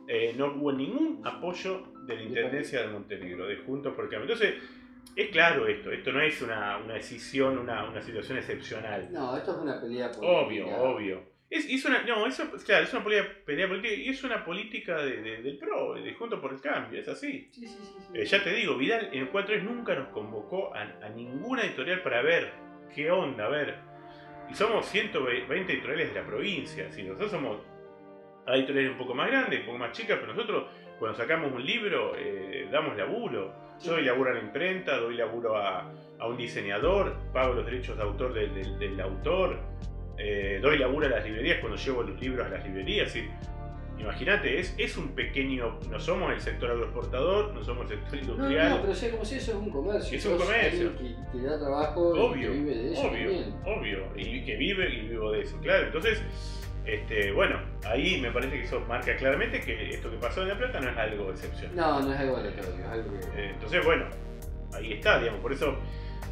eh, 0.08 0.34
no 0.36 0.56
hubo 0.56 0.74
ningún 0.74 1.22
apoyo 1.26 1.94
de 2.06 2.16
la 2.16 2.24
Intendencia 2.24 2.82
de 2.82 2.88
Montenegro, 2.88 3.46
de 3.46 3.58
Juntos 3.58 3.94
por 3.94 4.06
el 4.06 4.10
Cambio. 4.10 4.34
Entonces, 4.34 4.56
es 5.16 5.30
claro 5.30 5.68
esto, 5.68 5.92
esto 5.92 6.12
no 6.12 6.22
es 6.22 6.42
una, 6.42 6.78
una 6.78 6.96
decisión, 6.96 7.60
una, 7.60 7.88
una, 7.88 8.02
situación 8.02 8.40
excepcional. 8.40 9.10
No, 9.12 9.38
esto 9.38 9.52
es 9.52 9.58
una 9.58 9.80
pelea 9.80 10.12
política. 10.12 10.42
Obvio, 10.42 10.68
obvio. 10.68 11.32
Es, 11.50 11.84
una, 11.84 12.02
no, 12.04 12.26
eso, 12.26 12.50
claro, 12.66 12.86
es 12.86 12.94
una 12.94 13.04
pelea, 13.04 13.68
política 13.68 13.94
y 13.94 14.08
es 14.08 14.24
una 14.24 14.44
política 14.46 15.04
de, 15.04 15.42
del 15.42 15.58
PRO, 15.58 15.96
de 15.96 16.14
Juntos 16.14 16.40
por 16.40 16.54
el 16.54 16.62
Cambio, 16.62 17.00
es 17.00 17.10
así. 17.10 17.50
Sí, 17.52 17.68
sí, 17.68 17.78
sí, 17.84 17.98
eh, 18.14 18.26
ya 18.26 18.42
te 18.42 18.54
digo, 18.54 18.78
Vidal 18.78 19.10
en 19.12 19.28
cuatro 19.28 19.54
años 19.54 19.66
nunca 19.66 19.94
nos 19.94 20.08
convocó 20.10 20.74
a, 20.74 20.82
a, 20.82 21.10
ninguna 21.10 21.64
editorial 21.64 22.02
para 22.04 22.22
ver 22.22 22.54
qué 22.96 23.12
onda, 23.12 23.46
a 23.46 23.50
ver. 23.50 23.91
Y 24.52 24.54
somos 24.54 24.86
120 24.88 25.72
editoriales 25.72 26.14
de 26.14 26.20
la 26.20 26.28
provincia, 26.28 26.92
si 26.92 27.04
nosotros 27.04 27.32
somos 27.32 27.58
hay 28.46 28.60
editoriales 28.60 28.92
un 28.92 28.98
poco 28.98 29.14
más 29.14 29.30
grandes, 29.30 29.62
un 29.62 29.66
poco 29.68 29.78
más 29.78 29.94
chicas, 29.94 30.18
pero 30.20 30.34
nosotros 30.34 30.66
cuando 31.00 31.18
sacamos 31.18 31.54
un 31.54 31.66
libro 31.66 32.18
eh, 32.18 32.68
damos 32.70 32.98
laburo. 32.98 33.54
Yo 33.82 33.94
doy 33.94 34.04
laburo 34.04 34.32
a 34.32 34.34
la 34.34 34.42
imprenta, 34.42 34.98
doy 34.98 35.16
laburo 35.16 35.56
a, 35.56 35.90
a 36.20 36.28
un 36.28 36.36
diseñador, 36.36 37.16
pago 37.32 37.54
los 37.54 37.66
derechos 37.66 37.96
de 37.96 38.04
autor 38.04 38.34
del, 38.34 38.78
del, 38.78 39.00
autor, 39.00 39.58
eh, 40.18 40.60
doy 40.62 40.78
laburo 40.78 41.06
a 41.08 41.12
las 41.12 41.24
librerías 41.24 41.60
cuando 41.60 41.78
llevo 41.78 42.04
los 42.04 42.20
libros 42.20 42.46
a 42.46 42.50
las 42.50 42.66
librerías. 42.66 43.16
Imagínate, 44.02 44.60
es, 44.60 44.74
es 44.78 44.98
un 44.98 45.10
pequeño. 45.10 45.80
No 45.90 46.00
somos 46.00 46.34
el 46.34 46.42
sector 46.42 46.72
agroexportador, 46.72 47.54
no 47.54 47.64
somos 47.64 47.90
el 47.92 48.00
sector 48.00 48.20
industrial. 48.20 48.70
No, 48.70 48.76
no, 48.78 48.82
pero 48.82 48.96
sea 48.96 49.12
como 49.12 49.26
si 49.26 49.36
eso 49.36 49.52
es 49.52 49.58
un 49.58 49.70
comercio. 49.70 50.18
Es 50.18 50.26
un 50.26 50.38
comercio. 50.38 50.92
Que, 50.98 51.42
da 51.42 51.60
trabajo 51.60 52.10
obvio, 52.10 52.36
y 52.36 52.42
que 52.42 52.50
vive 52.50 52.76
de 52.76 52.94
eso. 52.94 53.02
Obvio, 53.04 53.32
obvio. 53.66 54.00
Y 54.16 54.44
que 54.44 54.56
vive 54.56 54.90
y 54.90 55.08
vivo 55.10 55.32
de 55.32 55.42
eso. 55.42 55.58
Claro, 55.62 55.86
entonces 55.86 56.22
este, 56.86 57.32
bueno, 57.32 57.60
ahí 57.86 58.20
me 58.20 58.32
parece 58.32 58.58
que 58.58 58.64
eso 58.64 58.80
marca 58.82 59.16
claramente 59.16 59.62
que 59.62 59.94
esto 59.94 60.10
que 60.10 60.18
pasó 60.18 60.42
en 60.42 60.50
La 60.50 60.58
Plata 60.58 60.80
no 60.80 60.90
es 60.90 60.98
algo 60.98 61.30
excepcional. 61.30 61.76
No, 61.76 62.02
no 62.02 62.14
es 62.14 62.20
algo 62.20 62.38
aleatorio, 62.38 62.74
es 62.74 62.86
algo 62.86 63.12
que... 63.12 63.42
Eh, 63.42 63.52
entonces, 63.52 63.86
bueno, 63.86 64.06
ahí 64.74 64.94
está, 64.94 65.20
digamos, 65.20 65.42
por 65.42 65.54
eso 65.54 65.78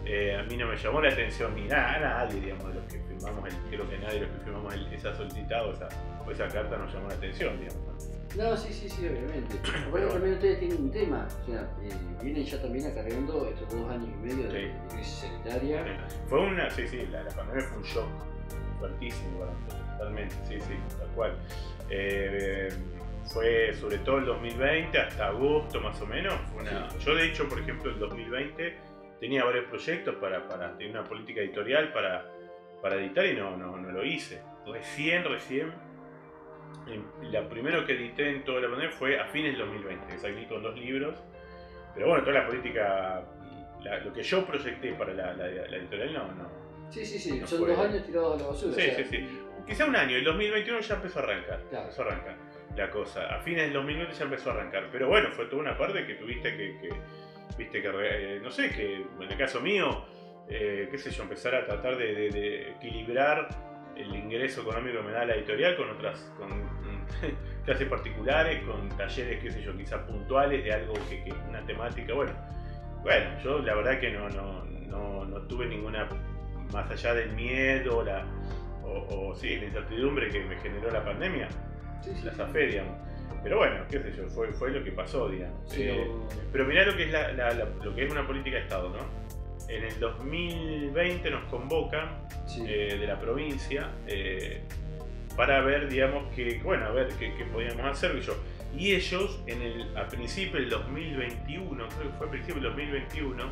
eh, 0.06 0.36
a 0.36 0.44
mí 0.44 0.58
no 0.58 0.68
me 0.68 0.78
llamó 0.78 1.02
la 1.02 1.10
atención 1.10 1.54
ni 1.56 1.64
nada, 1.64 2.00
nadie, 2.00 2.42
digamos, 2.42 2.68
de 2.70 2.74
los 2.76 2.84
que 2.86 3.00
firmamos, 3.00 3.50
el, 3.50 3.56
creo 3.70 3.90
que 3.90 3.98
nadie 3.98 4.20
de 4.22 4.28
los 4.28 4.38
que 4.38 4.44
firmamos 4.46 4.76
esa 4.92 5.16
solicitado, 5.16 5.74
esa, 5.74 5.90
o 6.26 6.32
esa 6.32 6.48
carta 6.48 6.78
nos 6.78 6.94
llamó 6.94 7.08
la 7.08 7.16
atención, 7.16 7.60
digamos. 7.60 8.10
No, 8.38 8.56
sí, 8.56 8.72
sí, 8.72 8.88
sí, 8.90 9.08
obviamente. 9.08 9.58
Bueno, 9.92 10.08
también 10.10 10.36
ustedes 10.36 10.60
tienen 10.60 10.82
un 10.82 10.92
tema, 10.92 11.28
o 11.42 11.46
sea, 11.46 11.62
eh, 11.82 11.90
vienen 12.22 12.46
ya 12.46 12.62
también 12.62 12.86
acarreando 12.86 13.50
estos 13.50 13.70
dos 13.74 13.92
años 13.92 14.08
y 14.08 14.28
medio 14.28 14.52
de, 14.52 14.72
crisis 14.90 15.16
sanitaria. 15.16 15.84
Fue 16.28 16.40
una, 16.40 16.70
sí, 16.70 16.88
sí, 16.88 17.08
la, 17.12 17.24
la 17.24 17.32
pandemia 17.32 17.64
fue 17.64 17.78
un 17.78 17.84
shock 17.84 18.10
fuertísimo 18.80 19.40
para 19.40 19.52
nosotros 19.52 19.90
totalmente, 20.00 20.36
sí, 20.48 20.60
sí, 20.62 20.74
tal 20.98 21.08
cual. 21.10 21.38
Eh, 21.90 22.70
fue 23.26 23.74
sobre 23.74 24.00
todo 24.00 24.18
el 24.20 24.26
2020 24.26 24.98
hasta 24.98 25.28
agosto 25.28 25.80
más 25.82 26.02
o 26.02 26.06
menos. 26.06 26.34
Yo 27.00 27.16
de 27.16 27.26
hecho, 27.28 27.48
por 27.48 27.60
ejemplo, 27.60 27.92
el 27.92 28.00
2020 28.00 28.78
tenía 29.20 29.44
varios 29.44 29.66
proyectos 29.66 30.16
para, 30.16 30.48
para 30.48 30.78
tener 30.78 30.92
una 30.92 31.04
política 31.04 31.42
editorial 31.42 31.92
para, 31.92 32.26
para 32.82 32.96
editar 32.96 33.26
y 33.26 33.36
no, 33.36 33.56
no, 33.58 33.78
no 33.78 33.92
lo 33.92 34.04
hice. 34.04 34.42
Recién, 34.66 35.24
recién, 35.26 35.74
la 37.32 37.48
primero 37.48 37.86
que 37.86 37.94
edité 37.94 38.30
en 38.30 38.44
toda 38.44 38.62
la 38.62 38.70
pandemia 38.70 38.96
fue 38.96 39.20
a 39.20 39.26
fines 39.26 39.58
del 39.58 39.68
2020, 39.68 40.18
salí 40.18 40.46
con 40.46 40.64
dos 40.64 40.78
libros. 40.80 41.16
Pero 41.94 42.08
bueno, 42.08 42.24
toda 42.24 42.40
la 42.40 42.48
política, 42.48 43.24
lo 44.04 44.14
que 44.14 44.24
yo 44.24 44.46
proyecté 44.46 44.94
para 44.94 45.14
la, 45.14 45.34
la, 45.34 45.48
editorial 45.48 46.14
no, 46.14 46.28
no, 46.34 46.60
Sí, 46.90 47.06
sí, 47.06 47.20
sí, 47.20 47.42
son 47.46 47.68
dos 47.68 47.78
años 47.78 48.04
tirados 48.04 48.40
a 48.40 48.44
la 48.44 48.50
basura. 48.50 48.74
Sí, 48.74 48.92
sí, 48.96 49.04
sí 49.04 49.28
quizá 49.70 49.86
un 49.86 49.96
año, 49.96 50.18
el 50.18 50.24
2021 50.24 50.80
ya 50.80 50.96
empezó 50.96 51.20
a 51.20 51.24
arrancar. 51.24 51.62
Empezó 51.72 52.02
a 52.02 52.06
arrancar 52.06 52.36
la 52.76 52.90
cosa. 52.90 53.36
A 53.36 53.42
fines 53.42 53.64
del 53.64 53.74
2020 53.74 54.14
ya 54.14 54.24
empezó 54.24 54.50
a 54.50 54.54
arrancar. 54.54 54.90
Pero 54.92 55.08
bueno, 55.08 55.30
fue 55.32 55.46
toda 55.46 55.62
una 55.62 55.78
parte 55.78 56.06
que 56.06 56.16
tuviste 56.16 56.56
que, 56.56 56.90
viste 57.58 57.82
que, 57.82 57.90
eh, 57.90 58.40
no 58.42 58.52
sé, 58.52 58.70
que 58.70 58.96
en 58.96 59.32
el 59.32 59.38
caso 59.38 59.62
mío, 59.62 60.06
eh, 60.48 60.88
qué 60.90 60.98
sé 60.98 61.12
yo, 61.12 61.24
empezar 61.24 61.56
a 61.56 61.66
tratar 61.66 61.98
de, 61.98 62.72
equilibrar 62.72 63.50
el 63.96 64.16
ingreso 64.16 64.62
económico 64.62 65.00
que 65.00 65.04
me 65.04 65.12
da 65.12 65.26
la 65.26 65.36
editorial 65.36 65.76
con 65.76 65.90
otras, 65.90 66.32
con 66.38 66.50
clases 67.66 67.88
particulares, 67.88 68.64
con 68.64 68.90
talleres, 68.90 69.44
qué 69.44 69.52
sé 69.52 69.62
yo, 69.62 69.76
quizás 69.78 70.02
puntuales 70.04 70.64
de 70.64 70.74
algo 70.74 70.94
que, 71.10 71.24
que 71.24 71.34
una 71.50 71.66
temática, 71.66 72.14
bueno. 72.14 72.34
Bueno, 73.02 73.30
yo 73.44 73.60
la 73.60 73.76
verdad 73.76 74.00
que 74.00 74.12
no, 74.12 74.30
no, 74.30 74.66
no, 74.66 75.26
no 75.26 75.42
tuve 75.44 75.66
ninguna, 75.68 76.08
más 76.74 76.92
allá 76.92 77.14
del 77.14 77.32
miedo, 77.32 78.04
la, 78.04 78.26
o, 78.84 79.34
sí, 79.36 79.56
la 79.58 79.66
incertidumbre 79.66 80.30
que 80.30 80.44
me 80.44 80.56
generó 80.58 80.92
la 80.92 81.04
pandemia, 81.04 81.48
la 82.24 82.34
zafé, 82.34 82.68
digamos. 82.68 83.09
Pero 83.44 83.58
bueno, 83.58 83.86
qué 83.90 84.00
sé 84.00 84.14
yo, 84.16 84.28
fue, 84.30 84.52
fue 84.54 84.72
lo 84.72 84.84
que 84.84 84.92
pasó, 84.92 85.30
digamos. 85.30 85.58
Eh, 85.78 86.08
pero 86.52 86.66
mirá 86.66 86.86
lo 86.86 86.96
que, 86.96 87.04
es 87.06 87.12
la, 87.12 87.54
lo 87.84 87.96
que 87.96 88.06
es 88.06 88.12
una 88.12 88.26
política 88.26 88.58
de 88.58 88.64
Estado, 88.64 88.90
¿no? 88.90 89.30
En 89.68 89.84
el 89.84 90.00
2020 90.00 91.30
nos 91.30 91.44
convocan 91.46 92.28
eh, 92.66 92.98
de 93.00 93.08
la 93.08 93.20
provincia 93.20 93.92
eh, 94.08 94.62
para 95.36 95.62
ver, 95.62 95.88
digamos, 95.88 96.34
que, 96.36 96.60
bueno, 96.64 96.88
a 96.88 96.92
ver 96.92 97.10
qué, 97.20 97.32
podíamos 97.54 97.86
hacer. 97.86 98.16
Y, 98.16 98.22
yo, 98.22 98.36
y 98.76 98.96
ellos, 98.96 99.40
en 99.46 99.62
el, 99.62 99.98
a 99.98 100.08
principio 100.08 100.60
del 100.60 100.70
2021, 100.70 101.88
creo 101.88 102.12
que 102.12 102.18
fue 102.18 102.28
a 102.28 102.32
principio 102.32 102.62
del 102.62 102.72
2021, 102.72 103.44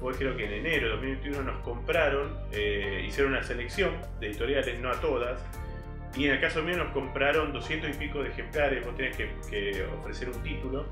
fue 0.00 0.14
creo 0.14 0.36
que 0.36 0.46
en 0.46 0.52
enero 0.52 0.86
de 0.86 0.92
2021 0.94 1.42
nos 1.42 1.62
compraron, 1.62 2.36
eh, 2.50 3.04
hicieron 3.06 3.32
una 3.34 3.42
selección 3.42 3.92
de 4.20 4.28
editoriales, 4.28 4.80
no 4.80 4.90
a 4.90 5.00
todas, 5.00 5.38
y 6.14 6.26
en 6.26 6.32
el 6.32 6.40
caso 6.40 6.62
mío 6.62 6.76
nos 6.76 6.92
compraron 6.92 7.52
200 7.52 7.90
y 7.90 7.92
pico 7.94 8.22
de 8.22 8.28
ejemplares, 8.30 8.84
vos 8.84 8.94
tenés 8.96 9.16
que, 9.16 9.86
ofrecer 9.98 10.28
un 10.28 10.42
título, 10.42 10.86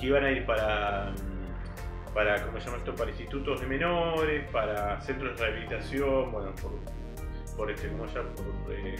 que 0.00 0.06
iban 0.06 0.24
a 0.24 0.30
ir 0.30 0.46
para, 0.46 1.12
mm, 1.12 2.14
para, 2.14 2.42
¿cómo 2.42 2.58
se 2.58 2.66
llama 2.66 2.78
esto? 2.78 2.94
Para 2.94 3.10
institutos 3.10 3.60
de 3.60 3.66
menores, 3.66 4.48
para 4.50 5.00
centros 5.02 5.38
de 5.38 5.44
rehabilitación, 5.44 6.32
bueno, 6.32 6.54
por, 6.54 6.72
por 7.56 7.70
este, 7.70 7.88
¿cómo 7.88 8.08
se 8.08 8.14
llama? 8.14 8.30
Por, 8.34 8.74
eh, 8.74 8.96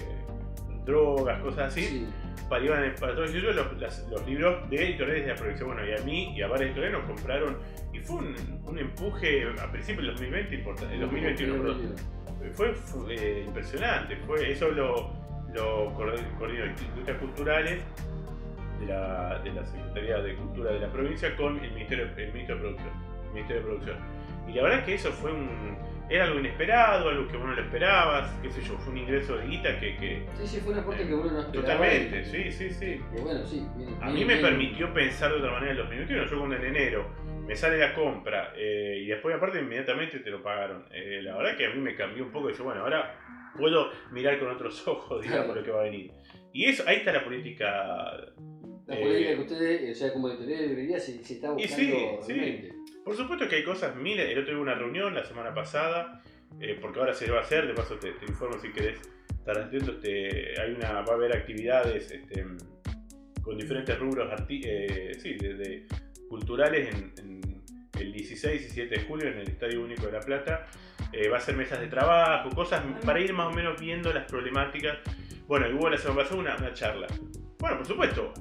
drogas, 0.84 1.40
cosas 1.40 1.72
así. 1.72 2.06
Para, 2.48 2.64
iban, 2.64 2.94
para 3.00 3.14
todos 3.14 3.34
ellos 3.34 3.56
los, 3.56 3.72
los, 4.08 4.26
libros 4.26 4.70
de 4.70 4.76
editoriales 4.76 5.24
de 5.24 5.32
la 5.32 5.34
provincia. 5.34 5.66
Bueno, 5.66 5.84
y 5.84 5.92
a 5.92 6.04
mí 6.04 6.36
y 6.36 6.42
a 6.42 6.46
varios 6.46 6.68
editoriales 6.68 6.98
nos 7.00 7.08
compraron 7.08 7.58
y 7.92 7.98
fue 7.98 8.16
un, 8.18 8.78
empuje 8.78 9.48
a 9.60 9.72
principios 9.72 10.06
del 10.06 10.14
2020, 10.14 10.54
importante, 10.54 10.98
2021, 10.98 11.74
Fue, 12.52 12.74
eh, 13.10 13.44
impresionante, 13.46 14.16
fue, 14.18 14.52
eso 14.52 14.68
lo, 14.68 15.25
lo 15.56 15.92
coordinó 15.94 16.66
Industrias 16.66 17.18
Culturales 17.18 17.80
de 18.80 18.86
la, 18.86 19.40
de 19.42 19.52
la 19.52 19.64
Secretaría 19.64 20.18
de 20.18 20.34
Cultura 20.36 20.72
de 20.72 20.80
la 20.80 20.92
provincia 20.92 21.34
con 21.36 21.58
el 21.64 21.72
Ministerio, 21.72 22.04
el 22.16 22.32
Ministerio 22.32 22.56
de 22.56 22.60
Producción. 22.60 22.92
El 23.24 23.32
Ministerio 23.32 23.62
de 23.62 23.68
Producción. 23.68 23.96
Y 24.48 24.52
la 24.52 24.62
verdad 24.62 24.78
es 24.80 24.84
que 24.84 24.94
eso 24.94 25.10
fue 25.12 25.32
un, 25.32 25.76
era 26.08 26.24
algo 26.24 26.38
inesperado, 26.38 27.08
algo 27.08 27.26
que 27.26 27.36
uno 27.36 27.48
no 27.48 27.54
lo 27.54 27.62
esperabas, 27.62 28.30
qué 28.40 28.50
sé 28.50 28.62
yo, 28.62 28.78
fue 28.78 28.92
un 28.92 28.98
ingreso 28.98 29.36
de 29.36 29.46
guita 29.46 29.80
que... 29.80 29.96
que 29.96 30.26
sí, 30.38 30.46
sí, 30.46 30.60
fue 30.60 30.72
una 30.72 30.82
aporte 30.82 31.06
que 31.06 31.14
uno 31.14 31.32
no 31.32 31.40
esperaba. 31.40 31.52
Totalmente, 31.52 32.24
sí, 32.26 32.52
sí, 32.52 32.70
sí. 32.70 33.00
bueno, 33.22 33.44
sí 33.44 33.66
a 34.00 34.10
mí 34.10 34.24
me 34.24 34.36
permitió 34.36 34.92
pensar 34.94 35.32
de 35.32 35.38
otra 35.38 35.50
manera 35.52 35.72
en 35.72 35.78
los 35.78 35.88
minutos. 35.88 36.30
Yo 36.30 36.38
cuando 36.38 36.56
en 36.56 36.64
enero 36.64 37.08
me 37.46 37.56
sale 37.56 37.78
la 37.78 37.92
compra 37.94 38.52
eh, 38.56 39.00
y 39.02 39.06
después 39.06 39.34
aparte 39.34 39.58
inmediatamente 39.58 40.20
te 40.20 40.30
lo 40.30 40.42
pagaron. 40.42 40.84
Eh, 40.92 41.20
la 41.22 41.36
verdad 41.36 41.56
que 41.56 41.66
a 41.66 41.70
mí 41.70 41.80
me 41.80 41.96
cambió 41.96 42.24
un 42.24 42.30
poco 42.30 42.48
y 42.48 42.52
dije, 42.52 42.62
bueno, 42.62 42.82
ahora 42.82 43.14
puedo 43.56 43.90
mirar 44.12 44.38
con 44.38 44.48
otros 44.48 44.86
ojos, 44.88 45.22
digamos, 45.22 45.56
lo 45.56 45.62
que 45.62 45.70
va 45.70 45.80
a 45.80 45.84
venir. 45.84 46.12
Y 46.52 46.66
eso, 46.66 46.84
ahí 46.86 46.96
está 46.98 47.12
la 47.12 47.24
política... 47.24 48.32
La 48.86 48.96
política 48.96 49.34
que 49.34 49.40
ustedes, 49.40 49.96
o 49.96 49.98
sea, 49.98 50.12
como 50.12 50.28
editorial 50.28 50.60
de 50.60 50.66
librería, 50.68 51.00
se, 51.00 51.24
se 51.24 51.34
está 51.34 51.50
buscando 51.50 52.22
sí, 52.22 52.32
sí. 52.34 52.68
Por 53.04 53.16
supuesto 53.16 53.48
que 53.48 53.56
hay 53.56 53.64
cosas 53.64 53.94
miles. 53.94 54.30
El 54.30 54.38
otro 54.38 54.46
día 54.46 54.56
hubo 54.56 54.62
una 54.62 54.74
reunión 54.74 55.14
la 55.14 55.24
semana 55.24 55.54
pasada, 55.54 56.22
eh, 56.60 56.76
porque 56.80 56.98
ahora 56.98 57.14
se 57.14 57.30
va 57.30 57.38
a 57.38 57.42
hacer. 57.42 57.66
De 57.66 57.74
paso, 57.74 57.96
te, 57.96 58.08
informo 58.26 58.58
si 58.58 58.72
querés 58.72 59.00
estar 59.28 59.58
atento. 59.58 59.92
Este, 59.92 60.60
hay 60.60 60.72
una, 60.72 61.02
va 61.02 61.12
a 61.12 61.14
haber 61.14 61.36
actividades 61.36 62.10
este, 62.10 62.44
con 63.42 63.56
diferentes 63.56 63.96
rubros 63.96 64.28
eh, 64.48 65.12
sí, 65.20 65.34
desde 65.34 65.86
culturales 66.28 66.92
en, 67.18 67.35
el 67.98 68.12
16 68.12 68.54
y 68.54 68.64
17 68.64 68.94
de 68.94 69.02
julio 69.02 69.28
en 69.28 69.38
el 69.38 69.48
Estadio 69.48 69.82
Único 69.82 70.06
de 70.06 70.12
La 70.12 70.20
Plata. 70.20 70.66
Eh, 71.12 71.28
va 71.28 71.38
a 71.38 71.40
ser 71.40 71.56
mesas 71.56 71.80
de 71.80 71.86
trabajo, 71.86 72.50
cosas 72.50 72.82
para 73.04 73.20
ir 73.20 73.32
más 73.32 73.46
o 73.46 73.52
menos 73.52 73.80
viendo 73.80 74.12
las 74.12 74.24
problemáticas. 74.24 74.98
Bueno, 75.46 75.68
y 75.68 75.72
hubo 75.72 75.88
la 75.88 75.98
semana 75.98 76.22
pasada 76.22 76.40
una, 76.40 76.56
una 76.56 76.74
charla. 76.74 77.06
Bueno, 77.58 77.78
por 77.78 77.86
supuesto, 77.86 78.34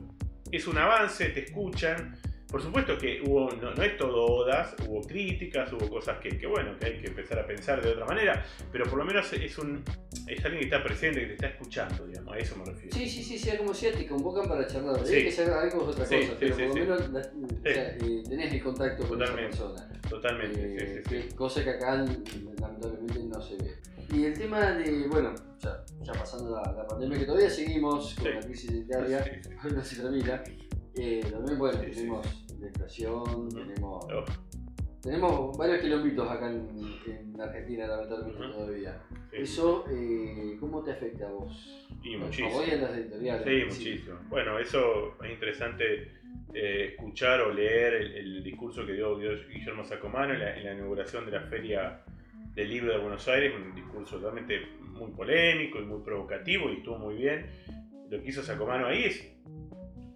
es 0.51 0.67
un 0.67 0.77
avance, 0.77 1.29
te 1.29 1.45
escuchan 1.45 2.17
por 2.49 2.61
supuesto 2.61 2.97
que 2.97 3.21
hubo, 3.25 3.49
no, 3.51 3.71
es 3.83 3.97
todo 3.97 4.25
odas, 4.25 4.75
hubo 4.87 5.01
críticas, 5.01 5.71
hubo 5.73 5.89
cosas 5.89 6.19
que, 6.19 6.37
que, 6.37 6.47
bueno, 6.47 6.77
que 6.79 6.85
hay 6.85 6.97
que 7.01 7.07
empezar 7.07 7.39
a 7.39 7.47
pensar 7.47 7.81
de 7.81 7.91
otra 7.91 8.05
manera, 8.05 8.45
pero 8.71 8.85
por 8.85 8.99
lo 8.99 9.05
menos 9.05 9.31
es 9.33 9.57
un 9.57 9.83
es 10.27 10.43
alguien 10.43 10.61
que 10.61 10.65
está 10.65 10.83
presente, 10.83 11.21
que 11.21 11.27
te 11.27 11.33
está 11.33 11.47
escuchando, 11.47 12.05
digamos, 12.07 12.33
a 12.33 12.37
eso 12.39 12.55
me 12.57 12.65
refiero. 12.65 12.95
Sí, 12.95 13.07
sí, 13.07 13.23
sí, 13.23 13.37
sea 13.37 13.57
como 13.57 13.73
sea, 13.73 13.91
te 13.91 14.07
convocan 14.07 14.47
para 14.47 14.65
charlar. 14.65 15.05
Sí. 15.05 15.23
que 15.23 15.31
ser 15.31 15.49
algo 15.51 15.89
es 15.89 15.95
otra 15.95 16.05
cosa, 16.05 16.33
pero 16.39 16.55
por 16.55 16.67
lo 16.67 16.73
menos 16.73 17.01
eh, 17.63 18.23
tenés 18.27 18.53
el 18.53 18.63
contacto 18.63 19.07
con 19.07 19.21
esa 19.21 19.35
persona. 19.35 19.89
Totalmente, 20.09 21.03
eh, 21.11 21.29
Cosa 21.35 21.63
que 21.63 21.71
acá 21.71 21.95
lamentablemente 22.59 23.19
no 23.23 23.41
se 23.41 23.57
ve. 23.57 23.75
Y 24.13 24.25
el 24.25 24.37
tema 24.37 24.71
de, 24.71 25.07
bueno, 25.07 25.33
ya, 25.59 25.83
ya 26.01 26.13
pasando 26.13 26.51
la, 26.51 26.71
la, 26.73 26.87
pandemia, 26.87 27.19
que 27.19 27.25
todavía 27.25 27.49
seguimos 27.49 28.13
con 28.15 28.33
la 28.33 28.39
crisis 28.39 28.71
de 28.71 28.77
Italia, 28.79 29.41
no 29.71 29.83
se 29.83 29.95
termina. 30.01 30.43
Eh, 30.97 31.25
también, 31.29 31.59
bueno, 31.59 31.79
tenemos 31.79 32.47
la 32.59 32.67
inflación, 32.67 33.49
tenemos, 33.49 34.05
oh. 34.05 34.25
tenemos 35.01 35.57
varios 35.57 35.81
kilómetros 35.81 36.31
acá 36.31 36.49
en, 36.49 37.35
Argentina, 37.39 37.87
lamentablemente 37.87 38.47
todavía. 38.53 39.01
¿Eso 39.31 39.85
eh, 39.91 40.55
cómo 40.59 40.81
te 40.83 40.91
afecta 40.91 41.27
a 41.27 41.31
vos? 41.31 41.85
Y 42.01 42.15
muchísimo. 42.15 42.55
Hoy 42.55 42.69
en 42.71 42.81
las 42.81 42.95
editoriales. 42.95 43.45
Sí, 43.45 43.81
muchísimo. 43.83 44.19
Bueno, 44.29 44.57
eso 44.57 45.21
es 45.21 45.31
interesante 45.31 46.13
eh, 46.53 46.91
escuchar 46.93 47.41
o 47.41 47.53
leer 47.53 47.95
el, 47.95 48.41
discurso 48.41 48.85
que 48.85 48.93
dio, 48.93 49.17
Guillermo 49.17 49.83
Sacomano 49.83 50.33
en 50.33 50.39
la, 50.39 50.73
inauguración 50.73 51.25
de 51.25 51.31
la 51.33 51.41
Feria 51.41 52.01
del 52.53 52.69
Libro 52.69 52.93
de 52.93 52.99
Buenos 52.99 53.27
Aires, 53.27 53.53
un 53.53 53.75
discurso 53.75 54.15
totalmente 54.15 54.61
muy 54.79 55.11
polémico 55.11 55.79
y 55.79 55.85
muy 55.85 56.01
provocativo 56.01 56.69
y 56.69 56.77
estuvo 56.77 56.97
muy 56.97 57.15
bien. 57.15 57.47
Lo 58.09 58.21
que 58.21 58.29
hizo 58.29 58.41
Sacomano 58.41 58.87
ahí 58.87 59.03
es 59.03 59.34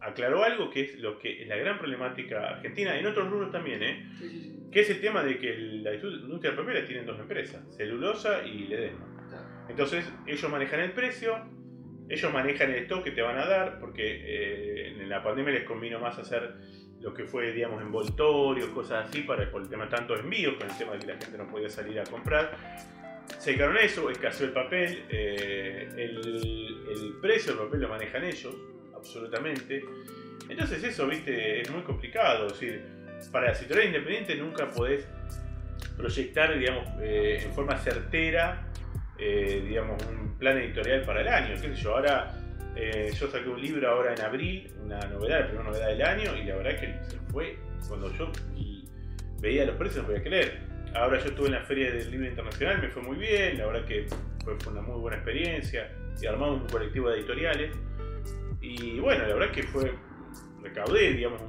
aclaró 0.02 0.44
algo 0.44 0.70
que 0.70 0.82
es 0.82 1.00
lo 1.00 1.20
que 1.20 1.42
es 1.42 1.48
la 1.48 1.58
gran 1.58 1.78
problemática 1.78 2.50
argentina, 2.50 2.98
en 2.98 3.06
otros 3.06 3.30
rubros 3.30 3.52
también, 3.52 3.84
¿eh? 3.84 4.06
que 4.72 4.82
es 4.82 4.90
el 4.90 5.02
tema 5.02 5.24
de 5.24 5.38
que 5.38 5.56
la 5.58 5.94
industria 5.94 6.56
papel 6.56 6.86
tienen 6.86 7.06
dos 7.06 7.20
empresas, 7.20 7.62
Celulosa 7.76 8.44
y 8.46 8.68
Ledesma. 8.68 9.06
Entonces 9.68 10.12
ellos 10.26 10.50
manejan 10.50 10.80
el 10.80 10.92
precio, 10.92 11.38
ellos 12.08 12.34
manejan 12.34 12.72
el 12.72 12.84
stock 12.84 13.04
que 13.04 13.12
te 13.12 13.22
van 13.22 13.38
a 13.38 13.46
dar, 13.46 13.80
porque 13.80 14.04
eh, 14.04 14.96
en 15.00 15.10
la 15.10 15.22
pandemia 15.22 15.54
les 15.54 15.64
convino 15.64 16.00
más 16.00 16.18
hacer 16.18 16.56
lo 17.02 17.14
que 17.14 17.24
fue, 17.24 17.52
digamos, 17.52 17.82
envoltorios, 17.82 18.70
cosas 18.70 19.08
así, 19.08 19.22
para, 19.22 19.50
por 19.50 19.62
el 19.62 19.70
tema 19.70 19.88
tanto 19.88 20.16
de 20.16 20.22
envíos, 20.22 20.56
con 20.56 20.70
el 20.70 20.78
tema 20.78 20.94
de 20.94 21.00
que 21.00 21.08
la 21.08 21.18
gente 21.18 21.38
no 21.38 21.48
podía 21.48 21.70
salir 21.70 22.00
a 22.00 22.04
comprar. 22.04 22.58
Se 23.38 23.52
dedicaron 23.52 23.78
a 23.78 23.82
eso, 23.82 24.10
escaseó 24.10 24.48
el 24.48 24.54
papel, 24.54 25.04
eh, 25.10 25.88
el 25.98 27.16
precio 27.22 27.54
del 27.54 27.66
papel 27.66 27.82
lo 27.82 27.90
manejan 27.90 28.24
ellos, 28.24 28.56
absolutamente. 29.00 29.84
Entonces 30.48 30.84
eso, 30.84 31.08
viste, 31.08 31.62
es 31.62 31.72
muy 31.72 31.82
complicado. 31.84 32.48
Decir, 32.48 32.84
para 33.32 33.54
si 33.56 33.66
tú 33.66 33.80
independiente 33.80 34.36
nunca 34.36 34.70
podés 34.70 35.08
proyectar, 35.98 36.58
digamos, 36.58 36.88
eh, 37.02 37.42
en 37.44 37.54
forma 37.54 37.78
certera, 37.78 38.68
eh, 39.18 39.64
digamos, 39.68 40.02
un 40.08 40.38
plan 40.38 40.58
editorial 40.58 41.04
para 41.04 41.22
el 41.22 41.28
año. 41.28 41.62
¿Qué 41.62 41.76
sé 41.76 41.76
yo? 41.76 41.96
Ahora, 41.96 42.34
eh, 42.76 43.12
yo 43.20 43.30
saqué 43.30 43.50
un 43.50 43.62
libro 43.62 43.90
ahora 43.90 44.14
en 44.14 44.22
abril, 44.22 44.72
una 44.84 45.00
novedad, 45.00 45.42
la 45.42 45.46
primera 45.48 45.70
novedad 45.70 45.88
del 45.88 46.02
año, 46.02 46.38
y 46.38 46.46
la 46.46 46.56
verdad 46.56 46.80
que 46.80 46.88
se 47.10 47.18
fue, 47.32 47.58
cuando 47.88 48.14
yo 48.16 48.32
veía 49.42 49.66
los 49.66 49.76
precios, 49.76 50.04
no 50.04 50.08
podía 50.08 50.24
creer. 50.24 50.60
Ahora 50.96 51.20
yo 51.20 51.26
estuve 51.26 51.48
en 51.48 51.54
la 51.54 51.62
Feria 51.62 51.92
del 51.92 52.10
Libro 52.10 52.28
Internacional, 52.28 52.82
me 52.82 52.90
fue 52.90 53.04
muy 53.04 53.18
bien, 53.18 53.58
la 53.58 53.68
verdad 53.68 53.86
que 53.86 54.08
fue 54.44 54.72
una 54.72 54.82
muy 54.82 55.00
buena 55.00 55.18
experiencia, 55.18 55.92
y 56.22 56.26
armamos 56.26 56.62
un 56.62 56.68
colectivo 56.70 57.10
de 57.10 57.20
editoriales. 57.20 57.72
Y 58.70 59.00
bueno, 59.00 59.26
la 59.26 59.34
verdad 59.34 59.52
que 59.52 59.64
fue, 59.64 59.92
recaudé, 60.62 61.14
digamos, 61.14 61.42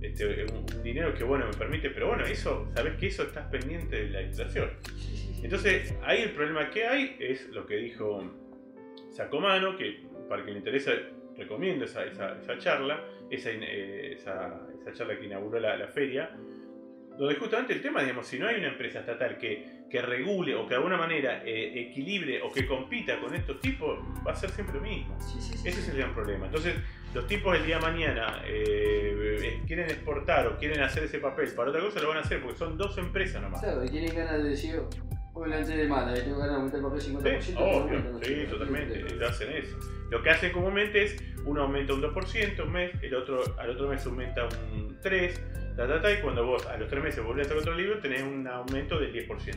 este, 0.00 0.44
un, 0.52 0.82
dinero 0.82 1.14
que 1.14 1.22
bueno 1.22 1.46
me 1.46 1.52
permite, 1.52 1.90
pero 1.90 2.08
bueno, 2.08 2.24
eso, 2.24 2.68
sabes 2.74 2.96
que 2.96 3.06
eso 3.06 3.22
estás 3.22 3.46
pendiente 3.46 3.94
de 3.94 4.10
la 4.10 4.22
inflación. 4.22 4.70
Entonces, 5.40 5.94
ahí 6.02 6.22
el 6.22 6.32
problema 6.32 6.68
que 6.70 6.84
hay 6.84 7.16
es 7.20 7.48
lo 7.50 7.64
que 7.64 7.76
dijo 7.76 8.24
Sacomano, 9.10 9.76
que 9.76 10.00
para 10.28 10.42
quien 10.42 10.54
le 10.54 10.58
interesa 10.58 10.92
recomiendo 11.36 11.84
esa, 11.84 12.04
esa, 12.04 12.58
charla, 12.58 13.04
esa, 13.30 13.50
eh, 13.50 14.14
esa, 14.14 14.60
esa, 14.80 14.92
charla 14.92 15.16
que 15.16 15.26
inauguró 15.26 15.60
la 15.60 15.86
feria, 15.86 16.36
donde 17.18 17.34
justamente 17.36 17.72
el 17.72 17.82
tema, 17.82 18.02
digamos, 18.02 18.26
si 18.26 18.38
no 18.38 18.46
hay 18.46 18.56
una 18.56 18.68
empresa 18.68 19.00
estatal 19.00 19.38
que, 19.38 19.84
que 19.90 20.02
regule 20.02 20.54
o 20.54 20.64
que 20.64 20.70
de 20.70 20.76
alguna 20.76 20.96
manera 20.96 21.42
eh, 21.44 21.88
equilibre 21.88 22.40
o 22.42 22.50
que 22.50 22.66
compita 22.66 23.20
con 23.20 23.34
estos 23.34 23.60
tipos, 23.60 23.98
va 24.26 24.32
a 24.32 24.36
ser 24.36 24.50
siempre 24.50 24.76
lo 24.76 24.80
mismo. 24.80 25.16
Ese 25.18 25.68
es 25.68 25.88
el 25.88 25.98
gran 25.98 26.14
problema. 26.14 26.46
Entonces, 26.46 26.74
los 27.14 27.26
tipos 27.26 27.56
el 27.56 27.66
día 27.66 27.76
de 27.76 27.82
mañana 27.82 28.42
eh, 28.46 29.38
eh, 29.42 29.62
quieren 29.66 29.90
exportar 29.90 30.46
o 30.46 30.56
quieren 30.56 30.80
hacer 30.80 31.04
ese 31.04 31.18
papel 31.18 31.50
para 31.54 31.70
otra 31.70 31.82
cosa, 31.82 32.00
lo 32.00 32.08
van 32.08 32.18
a 32.18 32.20
hacer 32.20 32.40
porque 32.40 32.58
son 32.58 32.78
dos 32.78 32.96
empresas 32.98 33.42
nomás. 33.42 33.60
Claro, 33.60 33.84
y 33.84 33.88
tienen 33.88 34.14
ganas 34.14 34.42
de 34.42 34.48
decir, 34.48 34.80
hoy 35.34 35.50
la 35.50 35.58
demanda, 35.58 36.16
y 36.16 36.22
tengo 36.22 36.38
ganas 36.38 36.52
de 36.52 36.56
aumentar 36.56 36.80
el 36.80 36.86
papel 36.86 37.00
50%. 37.00 37.40
Sí, 37.40 37.54
obvio, 37.56 38.20
sí, 38.22 38.46
totalmente, 38.48 38.98
lo 39.14 39.28
hacen 39.28 39.52
eso. 39.52 39.76
Lo 40.10 40.22
que 40.22 40.30
hacen 40.30 40.52
comúnmente 40.52 41.04
es, 41.04 41.16
uno 41.44 41.62
aumenta 41.62 41.94
un 41.94 42.02
2% 42.02 42.64
un 42.64 42.72
mes, 42.72 42.92
el 43.02 43.14
otro, 43.14 43.42
al 43.58 43.70
otro 43.70 43.88
mes 43.88 44.04
aumenta 44.06 44.44
un 44.44 44.98
3%, 45.00 45.61
y 45.74 46.22
cuando 46.22 46.46
vos 46.46 46.66
a 46.66 46.76
los 46.76 46.88
tres 46.88 47.02
meses 47.02 47.24
volvés 47.24 47.46
a 47.46 47.50
hacer 47.50 47.58
otro 47.58 47.74
libro, 47.74 47.98
tenés 47.98 48.22
un 48.22 48.46
aumento 48.46 48.98
del 48.98 49.12
10%. 49.12 49.56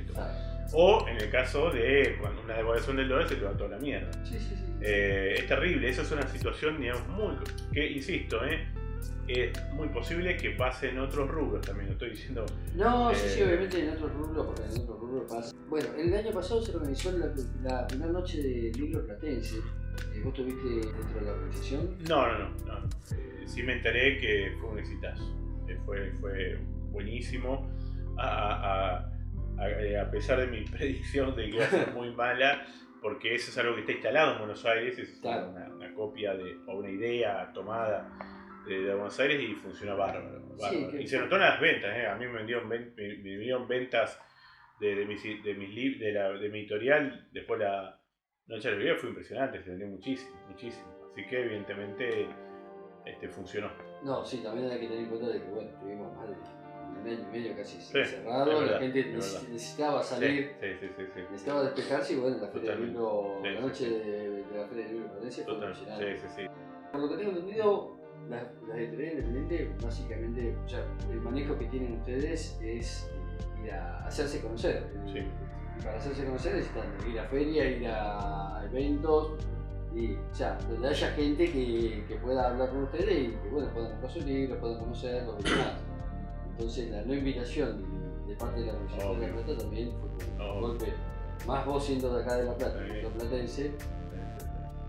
O 0.73 1.07
en 1.07 1.17
el 1.17 1.29
caso 1.29 1.69
de 1.71 2.17
cuando 2.19 2.41
una 2.41 2.55
devaluación 2.55 2.97
del 2.97 3.09
dólar 3.09 3.29
se 3.29 3.35
te 3.35 3.45
va 3.45 3.51
toda 3.51 3.71
la 3.71 3.77
mierda. 3.77 4.09
Eh, 4.81 5.35
es 5.37 5.47
terrible, 5.47 5.89
esa 5.89 6.01
es 6.01 6.11
una 6.11 6.27
situación, 6.27 6.79
digamos, 6.79 7.07
muy. 7.09 7.35
que, 7.71 7.91
insisto, 7.91 8.43
eh, 8.45 8.67
es 9.27 9.73
muy 9.73 9.89
posible 9.89 10.35
que 10.37 10.51
pase 10.51 10.89
en 10.89 10.99
otros 10.99 11.29
rubros 11.29 11.65
también, 11.65 11.87
lo 11.87 11.93
estoy 11.93 12.11
diciendo. 12.11 12.45
No, 12.75 13.13
sí, 13.13 13.27
sí, 13.29 13.39
eh, 13.41 13.45
obviamente 13.45 13.79
en 13.83 13.89
otros 13.89 14.13
rubros, 14.13 14.45
porque 14.47 14.63
en 14.63 14.81
otros 14.81 14.99
rubros 14.99 15.31
pasa. 15.31 15.55
Bueno, 15.69 15.87
el 15.97 16.13
año 16.13 16.31
pasado 16.31 16.61
se 16.61 16.75
organizó 16.75 17.11
la, 17.11 17.31
la 17.63 17.87
primera 17.87 18.11
noche 18.11 18.41
del 18.41 18.71
libro 18.73 19.05
platense. 19.05 19.57
¿Vos 20.23 20.33
estuviste 20.37 20.67
dentro 20.67 21.19
de 21.19 21.25
la 21.25 21.31
organización? 21.31 21.95
No, 22.09 22.27
no, 22.27 22.39
no. 22.39 22.49
no. 22.65 23.47
sí 23.47 23.63
me 23.63 23.73
enteré 23.73 24.17
que 24.19 24.55
fue 24.59 24.71
un 24.71 24.79
exitazo 24.79 25.44
fue, 25.85 26.11
fue 26.13 26.59
buenísimo. 26.91 27.69
A, 28.17 29.11
pesar 30.11 30.39
de 30.39 30.47
mi 30.47 30.63
predicción 30.71 31.35
de 31.35 31.49
que 31.49 31.55
iba 31.55 31.65
a 31.65 31.69
ser 31.69 31.91
muy 31.93 32.11
mala, 32.11 32.65
porque 33.01 33.35
eso 33.35 33.51
es 33.51 33.57
algo 33.57 33.75
que 33.75 33.81
está 33.81 33.93
instalado 33.93 34.33
en 34.33 34.39
Buenos 34.39 34.65
Aires, 34.65 34.97
es 34.97 35.21
una, 35.23 35.93
copia 35.93 36.33
de, 36.33 36.57
o 36.67 36.77
una 36.77 36.89
idea 36.89 37.51
tomada 37.53 38.09
de, 38.67 38.93
Buenos 38.93 39.19
Aires 39.19 39.41
y 39.41 39.53
funciona 39.55 39.93
bárbaro. 39.93 40.41
y 40.99 41.07
se 41.07 41.19
notó 41.19 41.35
en 41.35 41.41
las 41.41 41.59
ventas, 41.59 41.95
¿eh? 41.95 42.07
a 42.07 42.15
mí 42.15 42.25
me 42.25 42.33
vendieron, 42.33 42.67
me, 42.67 42.79
me 42.79 43.65
ventas 43.67 44.19
de, 44.79 44.95
de, 44.95 45.05
mis, 45.05 45.23
de, 45.23 45.53
mis 45.53 45.99
de, 45.99 46.11
la, 46.11 46.29
de 46.31 46.49
mi 46.49 46.59
editorial, 46.59 47.27
después 47.31 47.59
la 47.59 47.99
noche 48.47 48.71
de 48.71 48.83
la 48.83 48.95
fue 48.95 49.09
impresionante, 49.09 49.61
se 49.63 49.69
vendió 49.69 49.87
muchísimo, 49.87 50.35
muchísimo. 50.47 51.09
Así 51.11 51.25
que 51.27 51.41
evidentemente 51.41 52.27
este, 53.05 53.29
funcionó. 53.29 53.71
No, 54.05 54.23
sí, 54.23 54.37
también 54.37 54.69
hay 54.69 54.79
que 54.79 54.87
tener 54.87 55.03
en 55.05 55.09
cuenta 55.09 55.27
de 55.29 55.41
que, 55.41 55.49
bueno, 55.49 55.69
tuvimos 55.81 56.15
más 56.15 56.27
de 56.29 56.35
un 56.35 57.03
medio 57.03 57.19
y 57.21 57.31
medio 57.31 57.55
casi 57.55 57.81
cerrado, 57.81 58.61
la 58.61 58.77
gente 58.77 59.03
necesitaba 59.03 60.03
salir, 60.03 60.51
sí, 60.61 60.67
sí, 60.79 60.87
sí, 60.95 61.21
necesitaba 61.31 61.63
despejarse 61.63 62.13
y 62.13 62.17
bueno, 62.17 62.37
la 62.37 62.47
Feria 62.49 62.71
del 62.71 62.85
Libro, 62.85 63.41
la 63.43 63.61
noche 63.61 63.89
de, 63.89 64.45
la 64.55 64.67
Feria 64.67 64.85
del 64.85 64.93
Libro 64.93 65.09
de 65.09 65.15
Valencia 65.15 65.43
fue 65.43 65.73
Sí, 65.73 66.21
sí, 66.21 66.27
sí. 66.35 66.41
Por 66.91 67.01
lo 67.01 67.09
que 67.09 67.17
tengo 67.17 67.31
entendido, 67.31 67.97
las, 68.29 68.43
las 68.67 68.77
editoriales 68.77 69.25
independientes, 69.25 69.83
básicamente, 69.83 70.55
o 70.63 70.69
sea, 70.69 70.85
el 71.09 71.21
manejo 71.21 71.57
que 71.57 71.65
tienen 71.65 71.93
ustedes 71.93 72.59
es 72.61 73.09
ir 73.63 73.71
a 73.71 74.05
hacerse 74.05 74.39
conocer. 74.39 74.83
Y 75.07 75.83
para 75.83 75.97
hacerse 75.97 76.25
conocer 76.25 76.53
necesitan 76.53 76.85
ir 77.09 77.19
a 77.19 77.23
ferias, 77.23 77.81
ir 77.81 77.87
a 77.87 78.63
eventos, 78.65 79.31
y 79.95 80.17
ya, 80.37 80.57
donde 80.69 80.89
haya 80.89 81.11
gente 81.11 81.45
que, 81.45 82.03
que, 82.07 82.15
pueda 82.15 82.49
hablar 82.49 82.69
con 82.69 82.83
ustedes 82.83 83.29
y 83.29 83.31
que 83.31 83.49
bueno, 83.49 83.69
puedan 83.73 83.91
comprar 83.91 84.11
sus 84.11 84.25
libros, 84.25 84.59
puedan 84.59 84.79
conocerlos 84.79 85.35
y 85.39 85.49
demás. 85.49 85.73
Entonces 86.49 86.91
la 86.91 87.01
no 87.03 87.13
invitación 87.13 87.81
de, 88.27 88.35
parte 88.35 88.59
de 88.59 88.65
la 88.67 88.73
Universidad 88.73 89.13
de 89.13 89.27
La 89.27 89.33
Plata 89.33 89.57
también 89.57 89.91
fue 90.37 90.51
un 90.51 90.61
golpe, 90.61 90.85
más 91.47 91.65
vos 91.65 91.85
siendo 91.85 92.13
de 92.13 92.23
acá 92.23 92.35
de 92.35 92.43
La 92.43 92.55
Plata, 92.55 92.79
sí. 92.85 93.07
platense. 93.17 93.71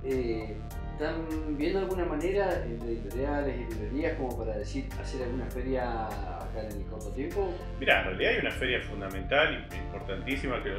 Eh, 0.02 0.56
¿Están 0.92 1.56
viendo 1.58 1.80
alguna 1.80 2.06
manera 2.06 2.64
entre 2.64 2.92
editoriales 2.92 3.54
y 3.54 3.74
librerías 3.74 4.16
como 4.16 4.38
para 4.38 4.56
decir 4.56 4.88
hacer 4.98 5.24
alguna 5.24 5.44
feria 5.44 6.06
acá 6.06 6.62
en 6.70 6.80
el 6.80 6.86
corto 6.86 7.10
tiempo? 7.10 7.52
Mira, 7.78 8.00
en 8.00 8.06
realidad 8.06 8.32
hay 8.32 8.38
una 8.38 8.50
feria 8.50 8.80
fundamental, 8.80 9.68
importantísima 9.92 10.62
que 10.62 10.70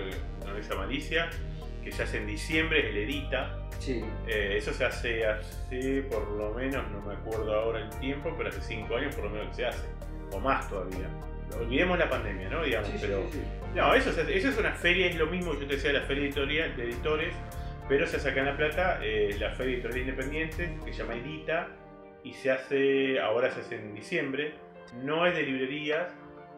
organiza 0.42 0.76
Malicia, 0.76 1.30
que 1.88 1.95
se 1.95 2.04
hace 2.04 2.17
en 2.17 2.28
diciembre, 2.28 2.89
el 2.89 2.97
Edita, 2.97 3.67
Sí. 3.80 4.04
Eh, 4.28 4.56
eso 4.58 4.73
se 4.73 4.86
hace 4.86 5.26
hace 5.26 6.02
por 6.04 6.28
lo 6.32 6.54
menos, 6.54 6.89
no 6.91 7.02
me 7.02 7.13
acuerdo 7.13 7.54
ahora 7.54 7.80
el 7.80 7.89
tiempo, 8.00 8.34
pero 8.38 8.50
hace 8.50 8.62
cinco 8.62 8.95
años 8.95 9.15
por 9.15 9.26
lo 9.26 9.30
menos 9.30 9.50
que 9.50 9.54
se 9.56 9.65
hace, 9.65 9.88
o 10.32 10.39
más 10.39 10.67
todavía. 10.69 11.08
Olvidemos 11.58 11.97
la 11.97 12.10
pandemia, 12.10 12.50
¿no? 12.50 12.63
Digamos, 12.63 12.89
pero. 13.00 13.23
no, 13.76 13.93
eso, 13.93 14.10
eso, 14.10 14.50
es 14.50 14.58
una 14.58 14.73
feria, 14.73 15.08
es 15.08 15.15
lo 15.15 15.28
mismo 15.28 15.54
que 15.54 15.62
yo 15.62 15.67
te 15.67 15.76
decía, 15.76 15.93
la 15.93 16.02
feria 16.02 16.26
editorial 16.26 16.76
de 16.76 16.84
editores, 16.84 17.34
pero 17.88 18.06
se 18.06 18.19
saca 18.19 18.39
en 18.39 18.47
La 18.47 18.58
Plata 18.58 19.00
eh, 19.02 19.36
la 19.39 19.52
feria 19.52 19.76
editorial 19.76 20.00
independiente, 20.02 20.78
que 20.84 20.91
se 20.91 21.04
llama 21.04 21.15
Edita, 21.15 21.69
y 22.23 22.34
se 22.34 22.52
hace, 22.52 23.19
ahora 23.19 23.50
se 23.52 23.62
hace 23.62 23.76
en 23.76 23.93
diciembre, 23.93 24.56
no 25.04 25.26
es 25.26 25.36
de 25.36 25.43
librerías, 25.43 26.12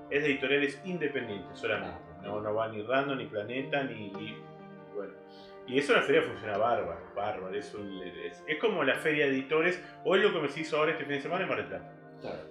es 0.10 0.24
de 0.24 0.30
editoriales 0.30 0.82
independientes 0.86 1.60
solamente. 1.60 2.00
No, 2.24 2.42
no 2.42 2.54
va 2.54 2.70
ni 2.70 2.82
Random, 2.82 3.18
ni 3.18 3.26
Planeta, 3.26 3.84
ni, 3.84 4.12
bueno. 5.00 5.14
Y 5.68 5.78
eso 5.78 5.94
la 5.94 6.02
feria 6.02 6.24
funciona 6.24 6.58
bárbaro, 6.58 7.12
bárbaro. 7.16 7.56
Es, 7.56 7.76
es, 8.48 8.58
como 8.60 8.84
la 8.84 8.96
feria 8.96 9.26
de 9.26 9.32
editores, 9.32 9.82
o 10.04 10.16
es 10.16 10.24
lo 10.24 10.34
que 10.34 10.40
me 10.40 10.50
se 10.50 10.62
hizo 10.62 10.78
ahora 10.78 10.92
este 10.92 11.06
fin 11.06 11.14
de 11.14 11.22
semana 11.22 11.44
en 11.44 11.50
Mar 11.50 11.58
del 11.60 11.68
Plata. 11.68 11.94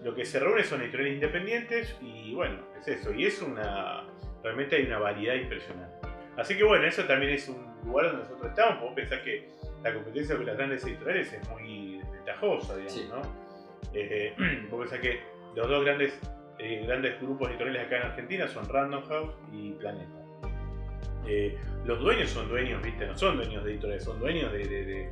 Lo 0.02 0.14
que 0.14 0.24
se 0.24 0.38
reúne 0.38 0.64
son 0.64 0.80
editoriales 0.80 1.14
independientes 1.14 1.96
y 2.00 2.32
bueno, 2.34 2.60
es 2.80 2.88
eso. 2.88 3.12
Y 3.12 3.26
es 3.26 3.42
una. 3.42 4.04
Realmente 4.42 4.76
hay 4.76 4.86
una 4.86 4.98
variedad 4.98 5.34
impresionante. 5.34 6.08
Así 6.36 6.56
que 6.56 6.64
bueno, 6.64 6.86
eso 6.86 7.04
también 7.04 7.32
es 7.32 7.48
un 7.48 7.66
lugar 7.84 8.06
donde 8.06 8.22
nosotros 8.22 8.50
estamos. 8.50 8.74
Podemos 8.76 8.94
pensar 8.94 9.24
que 9.24 9.50
la 9.82 9.92
competencia 9.92 10.36
con 10.36 10.46
las 10.46 10.56
grandes 10.56 10.84
editoriales 10.84 11.32
es 11.32 11.48
muy 11.50 11.98
desventajosa, 11.98 12.76
digamos, 12.76 13.08
¿no? 13.08 13.48
Eh, 13.94 14.34
pensar 14.70 15.00
que 15.00 15.20
los 15.54 15.68
dos 15.68 15.84
grandes, 15.84 16.20
eh, 16.58 16.84
grandes 16.86 17.18
grupos 17.20 17.48
editoriales 17.48 17.86
acá 17.86 17.96
en 17.96 18.02
Argentina 18.02 18.48
son 18.48 18.68
Random 18.68 19.02
House 19.04 19.34
y 19.52 19.72
Planeta. 19.72 20.17
Eh, 21.28 21.56
los 21.84 22.00
dueños 22.00 22.30
son 22.30 22.48
dueños, 22.48 22.82
viste, 22.82 23.06
no 23.06 23.16
son 23.16 23.36
dueños 23.36 23.62
de 23.64 23.72
editoriales, 23.72 24.04
son 24.04 24.18
dueños 24.18 24.50
de, 24.52 24.66
de, 24.66 24.84
de, 24.84 25.08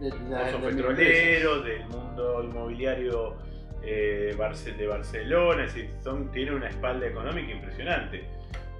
petroleros, 0.62 1.64
del 1.64 1.86
mundo 1.86 2.42
inmobiliario 2.42 3.36
eh, 3.82 4.34
de 4.76 4.86
Barcelona, 4.86 5.64
es 5.64 5.74
decir, 5.74 5.90
son, 6.02 6.30
tienen 6.32 6.54
una 6.54 6.68
espalda 6.68 7.06
económica 7.06 7.52
impresionante. 7.52 8.24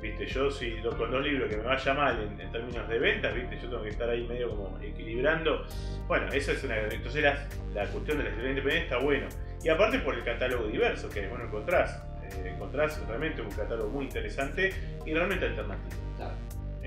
Viste, 0.01 0.27
yo 0.27 0.51
si 0.51 0.77
con 0.99 1.11
dos 1.11 1.23
libros 1.23 1.49
que 1.49 1.57
me 1.57 1.63
vaya 1.63 1.95
mal 1.95 2.37
en, 2.39 2.53
términos 2.53 2.89
de 2.89 2.99
ventas, 2.99 3.35
viste, 3.35 3.57
yo 3.63 3.71
tengo 3.71 3.83
que 3.83 3.91
estar 3.91 4.09
ahí 4.09 4.27
medio 4.27 4.51
como 4.51 4.79
equilibrando. 4.81 5.65
Bueno, 6.07 6.29
eso 6.33 6.53
es 6.53 6.63
una. 6.65 6.79
Entonces 6.79 7.23
la, 7.23 7.87
cuestión 7.87 8.19
de 8.19 8.25
la 8.25 8.31
editorial 8.31 8.51
independiente 8.51 8.85
está 8.85 8.99
bueno. 8.99 9.27
Y 9.63 9.69
aparte 9.69 9.99
por 10.01 10.15
el 10.15 10.23
catálogo 10.23 10.67
diverso 10.67 11.09
que 11.09 11.27
bueno 11.29 11.45
encontrás. 11.45 12.03
Eh, 12.23 12.53
encontrás 12.55 13.01
realmente 13.07 13.41
un 13.41 13.51
catálogo 13.51 13.89
muy 13.89 14.05
interesante 14.05 14.73
y 15.05 15.15
realmente 15.15 15.47
alternativo. 15.47 16.06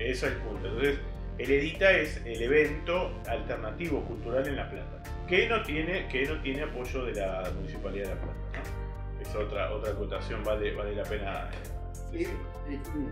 Eso 0.00 0.26
es 0.26 0.32
el 0.32 0.38
punto. 0.38 0.66
Entonces, 0.66 0.98
el 1.38 1.50
Edita 1.50 1.90
es 1.90 2.20
el 2.24 2.42
evento 2.42 3.12
alternativo 3.26 4.02
cultural 4.04 4.46
en 4.46 4.56
La 4.56 4.68
Plata, 4.70 5.02
que 5.28 5.48
no 5.48 5.62
tiene, 5.62 6.08
que 6.08 6.26
no 6.26 6.40
tiene 6.40 6.62
apoyo 6.62 7.04
de 7.04 7.14
la 7.14 7.50
Municipalidad 7.54 8.08
de 8.08 8.14
La 8.14 8.20
Plata. 8.20 8.62
Es 9.20 9.34
otra, 9.34 9.72
otra 9.72 9.92
acotación, 9.92 10.42
vale, 10.42 10.74
vale 10.74 10.94
la 10.94 11.04
pena 11.04 11.50
eh, 12.12 12.26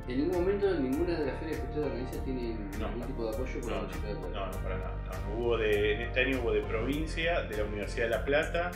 ¿En 0.08 0.18
ningún 0.18 0.40
momento 0.40 0.74
ninguna 0.74 1.18
de 1.18 1.26
las 1.26 1.38
ferias 1.38 1.60
que 1.60 1.66
usted 1.68 1.82
organiza 1.82 2.24
tiene 2.24 2.42
ningún 2.42 3.06
tipo 3.06 3.24
de 3.24 3.30
apoyo 3.30 3.60
por 3.60 3.70
no, 3.70 3.76
la 3.76 3.82
Municipalidad 3.82 4.08
de 4.08 4.14
La 4.14 4.20
Plata? 4.20 4.38
No, 4.38 4.46
no, 4.46 4.62
para 4.62 4.78
nada. 4.78 4.94
hubo 5.36 5.56
de, 5.58 5.92
en 5.94 6.00
este 6.00 6.20
año 6.20 6.40
hubo 6.42 6.52
de 6.52 6.62
provincia, 6.62 7.42
de 7.42 7.56
la 7.56 7.64
Universidad 7.64 8.04
de 8.04 8.10
La 8.10 8.24
Plata, 8.24 8.70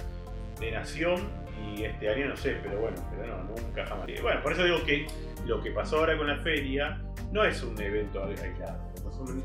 de 0.63 0.73
Nación 0.73 1.29
y 1.77 1.85
este 1.85 2.09
año 2.09 2.29
no 2.29 2.37
sé, 2.37 2.57
pero 2.63 2.81
bueno, 2.81 2.97
pero 3.11 3.27
no, 3.27 3.43
nunca 3.45 3.85
jamás. 3.85 4.07
Bueno, 4.23 4.43
por 4.43 4.53
eso 4.53 4.65
digo 4.65 4.83
que 4.85 5.07
lo 5.47 5.63
que 5.63 5.71
pasó 5.71 5.99
ahora 5.99 6.17
con 6.17 6.27
la 6.27 6.39
feria 6.39 7.01
no 7.33 7.45
es 7.45 7.63
un 7.63 7.81
evento 7.81 8.25
aislado, 8.25 8.93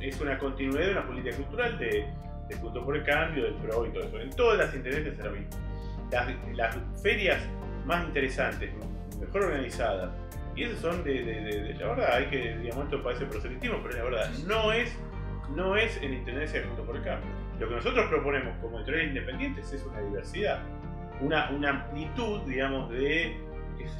es 0.02 0.22
una 0.22 0.38
continuidad 0.38 0.86
de 0.86 0.92
una 0.92 1.08
política 1.08 1.36
cultural 1.36 1.78
de, 1.80 2.06
de 2.50 2.58
Punto 2.58 2.84
por 2.84 2.96
el 2.96 3.04
Cambio, 3.04 3.44
del 3.44 3.54
PRO 3.56 3.86
y 3.86 3.90
todo 3.92 4.04
eso. 4.04 4.20
En 4.20 4.30
todas 4.32 4.58
las 4.58 4.74
intendencias 4.74 5.18
es 5.18 5.24
lo 5.24 5.32
mismo. 5.32 5.50
Las, 6.56 6.78
ferias 7.02 7.42
más 7.86 8.06
interesantes, 8.06 8.72
mejor 9.20 9.44
organizadas, 9.44 10.10
y 10.56 10.64
esas 10.64 10.80
son 10.80 11.04
de, 11.04 11.76
la 11.80 11.88
verdad, 11.88 12.14
hay 12.16 12.26
que, 12.26 12.58
digamos, 12.58 12.86
esto 12.86 13.04
parece 13.04 13.26
proselitismo, 13.26 13.80
pero 13.84 13.98
la 13.98 14.04
verdad, 14.04 14.32
no 14.48 14.72
es, 14.72 14.98
no 15.56 15.76
es 15.76 15.98
en 16.02 16.14
intendencia 16.14 16.62
de 16.62 16.68
Punto 16.68 16.84
por 16.84 16.96
el 16.96 17.04
Cambio. 17.04 17.30
Lo 17.60 17.70
que 17.70 17.76
nosotros 17.76 18.08
proponemos 18.10 18.56
como 18.62 18.78
editoriales 18.78 19.10
independientes 19.10 19.74
es 19.74 19.84
una 19.84 20.02
diversidad, 20.02 20.60
una, 21.22 21.50
una 21.52 21.70
amplitud, 21.70 22.42
digamos, 22.42 22.90
de 22.92 23.48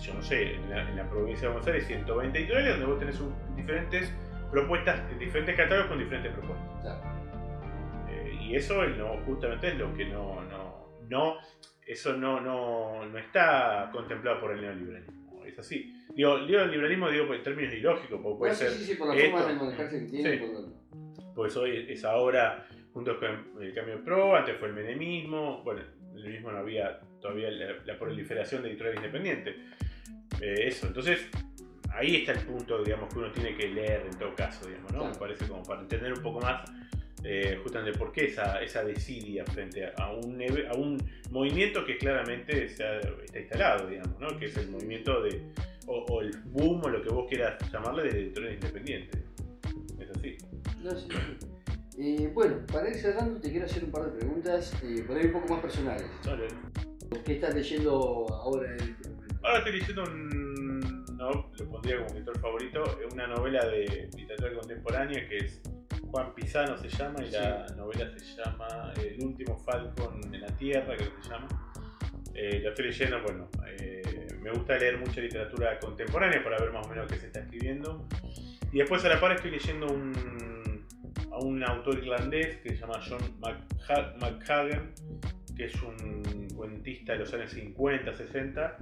yo, 0.02 0.14
no 0.14 0.22
sé, 0.22 0.56
en 0.56 0.70
la, 0.70 1.10
provincia 1.10 1.48
de 1.48 1.54
Buenos 1.54 1.68
Aires 1.68 1.88
120 1.88 2.38
editoriales 2.38 2.72
donde 2.72 2.86
vos 2.86 3.00
tenés 3.00 3.22
diferentes 3.56 4.14
propuestas, 4.52 5.20
diferentes 5.20 5.56
catálogos 5.56 5.90
con 5.90 6.00
diferentes 6.00 6.34
propuestas. 6.34 7.02
Eh, 8.10 8.38
y 8.42 8.56
eso 8.56 8.84
no, 8.86 9.18
justamente 9.26 9.70
es 9.70 9.78
lo 9.78 9.94
que 9.94 10.06
no, 10.06 10.42
no, 10.44 10.90
no 11.10 11.38
eso 11.86 12.14
no, 12.14 12.42
no, 12.42 13.06
no 13.06 13.18
está 13.18 13.90
contemplado 13.92 14.42
por 14.42 14.52
el 14.52 14.62
neoliberalismo. 14.62 15.46
Es 15.46 15.58
así. 15.58 15.94
Digo, 16.14 16.46
digo 16.46 16.60
el 16.62 16.72
liberalismo 16.72 17.10
digo 17.10 17.34
en 17.34 17.44
términos 17.44 17.74
ideológicos, 17.74 18.20
porque 18.22 18.38
puede 18.38 18.56
ser. 18.56 18.72
Sí, 18.72 18.84
sí, 18.84 18.96
por 18.96 19.16
la 19.16 19.22
forma 19.22 19.46
de 19.46 19.54
manejarse 19.54 20.00
que 20.00 20.06
tiene. 20.06 20.52
Pues 21.34 21.56
hoy 21.56 21.86
es 21.88 22.04
ahora, 22.04 22.68
junto 22.92 23.18
con 23.20 23.62
el 23.62 23.74
cambio 23.74 24.04
pro, 24.04 24.36
antes 24.36 24.58
fue 24.58 24.68
el 24.70 24.74
menemismo, 24.74 25.64
bueno, 25.64 25.82
el 26.16 26.30
mismo 26.30 26.52
no 26.52 26.58
había 26.58 27.00
todavía 27.22 27.50
la, 27.52 27.98
proliferación 27.98 28.64
de 28.64 28.70
editoriales 28.70 29.04
independientes. 29.04 29.56
Eh, 30.42 30.68
eso, 30.68 30.88
entonces 30.88 31.28
ahí 31.92 32.18
está 32.18 32.34
el 32.34 32.40
punto, 32.40 32.84
digamos, 32.84 33.12
que 33.12 33.20
uno 33.20 33.32
tiene 33.32 33.56
que 33.56 33.68
leer 33.68 34.04
en 34.12 34.18
todo 34.18 34.36
caso, 34.36 34.68
digamos, 34.68 34.94
¿no? 34.94 35.06
Me 35.06 35.16
parece 35.16 35.48
como 35.48 35.64
para 35.64 35.82
entender 35.82 36.14
un 36.14 36.22
poco 36.22 36.40
más 36.40 36.70
eh, 37.24 37.60
justamente 37.64 37.98
por 37.98 38.12
qué 38.12 38.26
esa, 38.26 38.62
esa 38.62 38.84
desidia 38.84 39.44
frente 39.46 39.92
a 39.98 40.12
un, 40.12 40.42
a 40.70 40.78
un 40.78 40.98
movimiento 41.32 41.84
que 41.84 41.98
claramente 41.98 42.66
está 42.66 43.02
instalado, 43.36 43.88
digamos, 43.88 44.20
¿no? 44.20 44.38
Que 44.38 44.46
es 44.46 44.58
el 44.58 44.70
movimiento 44.70 45.22
de, 45.24 45.42
o, 45.88 46.22
el 46.22 46.32
boom, 46.46 46.82
o 46.84 46.90
lo 46.90 47.02
que 47.02 47.10
vos 47.10 47.26
quieras 47.28 47.58
llamarle, 47.72 48.04
de 48.04 48.20
editoriales 48.20 48.62
independientes. 48.62 49.22
Es 50.00 50.10
así. 50.12 50.38
No, 50.84 50.96
sí. 50.96 51.08
Eh, 52.00 52.30
bueno, 52.32 52.58
para 52.72 52.90
ir 52.90 52.96
cerrando 52.96 53.40
te 53.40 53.50
quiero 53.50 53.66
hacer 53.66 53.84
un 53.84 53.92
par 53.92 54.06
de 54.06 54.20
preguntas, 54.20 54.72
eh, 54.84 55.04
por 55.08 55.18
ahí 55.18 55.26
un 55.26 55.32
poco 55.32 55.54
más 55.54 55.62
personales. 55.62 56.06
¿Qué 57.26 57.34
estás 57.34 57.56
leyendo 57.56 58.26
ahora 58.30 58.74
en 58.74 58.80
este 58.80 59.10
momento? 59.10 59.36
Ahora 59.44 59.58
estoy 59.60 59.80
leyendo 59.80 60.04
un. 60.04 61.06
No, 61.18 61.50
lo 61.58 61.70
pondría 61.70 61.98
como 61.98 62.08
escritor 62.08 62.40
favorito. 62.40 62.84
Es 63.06 63.14
una 63.14 63.28
novela 63.28 63.66
de 63.66 64.10
literatura 64.16 64.54
contemporánea 64.54 65.28
que 65.28 65.38
es 65.38 65.62
Juan 66.12 66.34
Pisano 66.36 66.78
se 66.78 66.90
llama 66.90 67.24
y 67.24 67.32
la 67.32 67.66
novela 67.76 68.10
se 68.18 68.36
llama 68.36 68.94
El 68.98 69.24
último 69.24 69.58
Falcon 69.58 70.22
en 70.34 70.42
la 70.42 70.48
Tierra, 70.48 70.96
creo 70.96 71.16
que 71.16 71.24
se 71.24 71.30
llama. 71.30 71.48
Eh, 72.34 72.60
lo 72.64 72.70
estoy 72.70 72.86
leyendo, 72.86 73.22
bueno, 73.24 73.50
eh, 73.68 74.28
me 74.42 74.52
gusta 74.52 74.78
leer 74.78 74.98
mucha 75.00 75.20
literatura 75.22 75.80
contemporánea 75.80 76.44
para 76.44 76.60
ver 76.60 76.72
más 76.72 76.86
o 76.86 76.90
menos 76.90 77.08
qué 77.12 77.18
se 77.18 77.28
está 77.28 77.40
escribiendo. 77.40 78.08
Y 78.72 78.78
después 78.78 79.04
a 79.06 79.10
la 79.10 79.20
par 79.20 79.32
estoy 79.34 79.52
leyendo 79.52 79.88
un 79.88 80.48
a 81.32 81.40
un 81.40 81.64
autor 81.64 82.00
irlandés 82.00 82.58
que 82.58 82.70
se 82.70 82.78
llama 82.78 83.00
John 83.08 83.22
McHagan, 83.40 84.94
que 85.58 85.66
es 85.66 85.76
un 85.82 86.48
cuentista 86.56 87.14
de 87.14 87.20
los 87.20 87.34
años 87.34 87.52
50, 87.52 88.14
60. 88.14 88.78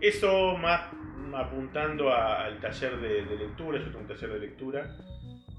Eso 0.00 0.56
más 0.56 0.88
apuntando 1.34 2.12
al 2.12 2.58
taller 2.60 2.98
de, 3.00 3.36
lectura, 3.36 3.78
yo 3.78 3.86
tengo 3.86 4.00
un 4.00 4.06
taller 4.06 4.32
de 4.32 4.38
lectura, 4.38 4.96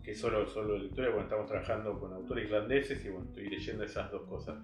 que 0.03 0.11
es 0.11 0.19
solo, 0.19 0.47
solo 0.47 0.77
lectura, 0.77 1.09
bueno, 1.09 1.23
estamos 1.23 1.47
trabajando 1.47 1.99
con 1.99 2.13
autores 2.13 2.45
irlandeses 2.45 3.03
y 3.05 3.09
bueno, 3.09 3.25
estoy 3.27 3.49
leyendo 3.49 3.83
esas 3.83 4.11
dos 4.11 4.23
cosas. 4.23 4.57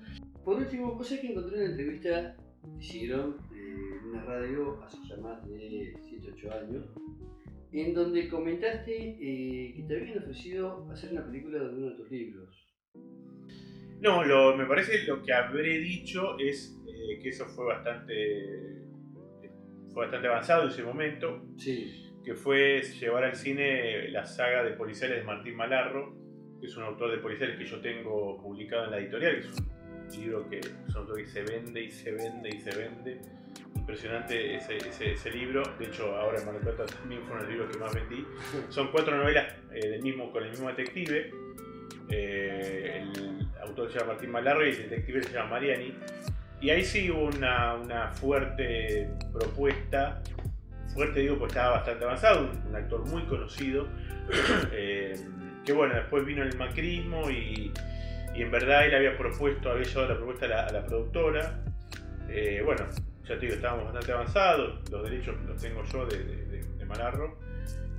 Por 0.43 0.57
último, 0.57 0.97
cosa 0.97 1.19
que 1.19 1.31
encontré 1.31 1.55
en 1.57 1.61
una 1.63 1.71
entrevista 1.71 2.35
que 2.63 2.83
hicieron 2.83 3.37
eh, 3.53 3.99
una 4.09 4.23
radio 4.23 4.81
hace 4.83 4.97
ya 5.07 5.17
más 5.17 5.45
de 5.47 5.93
7-8 5.93 6.63
años, 6.63 6.85
en 7.71 7.93
donde 7.93 8.29
comentaste 8.29 8.95
eh, 8.95 9.73
que 9.75 9.83
te 9.83 9.97
habían 9.97 10.19
ofrecido 10.19 10.89
hacer 10.91 11.11
una 11.11 11.25
película 11.25 11.59
de 11.59 11.69
uno 11.69 11.89
de 11.89 11.95
tus 11.95 12.11
libros. 12.11 12.62
No, 14.03 14.21
lo, 14.21 14.57
me 14.57 14.65
parece 14.65 15.03
lo 15.03 15.23
que 15.23 15.31
habré 15.31 15.77
dicho 15.77 16.37
es 16.37 16.77
eh, 16.85 17.19
que 17.21 17.29
eso 17.29 17.45
fue 17.45 17.67
bastante, 17.67 18.81
fue 19.93 20.03
bastante 20.03 20.27
avanzado 20.27 20.63
en 20.63 20.69
ese 20.69 20.83
momento. 20.83 21.41
Sí. 21.57 22.11
Que 22.21 22.35
fue 22.35 22.81
llevar 22.81 23.23
al 23.23 23.35
cine 23.37 24.09
la 24.09 24.25
saga 24.25 24.61
de 24.61 24.71
policiales 24.71 25.19
de 25.19 25.23
Martín 25.23 25.55
Malarro, 25.55 26.17
que 26.59 26.67
es 26.67 26.75
un 26.75 26.83
autor 26.83 27.11
de 27.11 27.19
policiales 27.19 27.57
que 27.57 27.65
yo 27.65 27.79
tengo 27.79 28.41
publicado 28.41 28.85
en 28.85 28.91
la 28.91 28.97
editorial, 28.99 29.35
que 29.35 29.47
es 29.47 30.17
un 30.17 30.21
libro 30.21 30.49
que 30.49 30.59
es 30.59 30.67
un 30.89 30.97
autor 30.97 31.17
que 31.17 31.25
se 31.25 31.43
vende 31.43 31.83
y 31.83 31.89
se 31.89 32.11
vende 32.11 32.49
y 32.49 32.59
se 32.59 32.77
vende 32.77 33.21
impresionante 33.73 34.55
ese, 34.55 34.77
ese, 35.13 35.31
libro. 35.31 35.63
De 35.79 35.85
hecho, 35.85 36.13
ahora 36.17 36.39
en 36.39 36.45
Mar 36.45 36.59
Plata 36.59 36.85
también 36.85 37.21
fue 37.21 37.37
uno 37.37 37.43
de 37.43 37.43
los 37.43 37.51
libros 37.51 37.71
que 37.71 37.79
más 37.79 37.95
vendí. 37.95 38.25
Son 38.69 38.91
cuatro 38.91 39.15
novelas 39.15 39.55
eh, 39.73 39.87
del 39.87 40.01
mismo, 40.01 40.29
con 40.29 40.43
el 40.43 40.49
mismo 40.49 40.67
detective. 40.67 41.31
Eh, 42.13 43.01
el 43.01 43.47
autor 43.61 43.91
se 43.91 43.99
llama 43.99 44.13
Martín 44.13 44.31
Malarro 44.31 44.65
y 44.65 44.69
el 44.69 44.77
detective 44.77 45.23
se 45.23 45.33
llama 45.33 45.51
Mariani. 45.51 45.93
Y 46.61 46.69
ahí 46.69 46.83
sí 46.83 47.09
hubo 47.09 47.25
una, 47.25 47.75
una 47.75 48.11
fuerte 48.11 49.09
propuesta. 49.31 50.21
Fuerte 50.93 51.21
digo 51.21 51.37
porque 51.39 51.53
estaba 51.53 51.77
bastante 51.77 52.05
avanzado, 52.05 52.49
un, 52.67 52.75
actor 52.75 53.05
muy 53.07 53.23
conocido. 53.23 53.87
Eh, 54.71 55.13
que 55.65 55.73
bueno, 55.73 55.95
después 55.95 56.25
vino 56.25 56.43
el 56.43 56.57
macrismo 56.57 57.29
y, 57.29 57.73
y, 58.35 58.41
en 58.41 58.51
verdad 58.51 58.85
él 58.85 58.95
había 58.95 59.17
propuesto, 59.17 59.69
había 59.69 59.83
llevado 59.83 60.09
la 60.09 60.15
propuesta 60.15 60.45
a 60.45 60.71
la, 60.71 60.85
productora. 60.85 61.59
bueno, 62.65 62.85
ya 63.25 63.35
te 63.35 63.39
digo, 63.41 63.55
estábamos 63.55 63.85
bastante 63.85 64.11
avanzados, 64.11 64.89
los 64.89 65.03
derechos 65.03 65.35
los 65.45 65.61
tengo 65.61 65.83
yo 65.83 66.05
de, 66.05 66.23
de, 66.23 66.85
Malarro. 66.85 67.37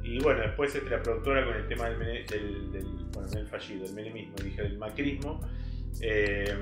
Y 0.04 0.18
bueno, 0.20 0.42
después 0.42 0.74
este, 0.74 0.90
la 0.90 1.02
productora 1.02 1.46
con 1.46 1.56
el 1.56 1.66
tema 1.66 1.88
del, 1.88 2.26
del, 2.26 2.72
del, 2.72 2.86
bueno, 3.12 3.28
el 3.36 3.46
fallido, 3.46 3.86
el 3.86 3.94
menemismo, 3.94 4.34
dije, 4.42 4.62
del 4.62 4.76
macrismo, 4.76 5.40
eh, 6.02 6.54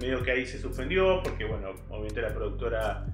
medio 0.00 0.22
que 0.22 0.32
ahí 0.32 0.44
se 0.44 0.58
suspendió 0.58 1.22
porque, 1.22 1.44
bueno, 1.44 1.72
obviamente 1.88 2.20
la 2.20 2.34
productora 2.34 3.06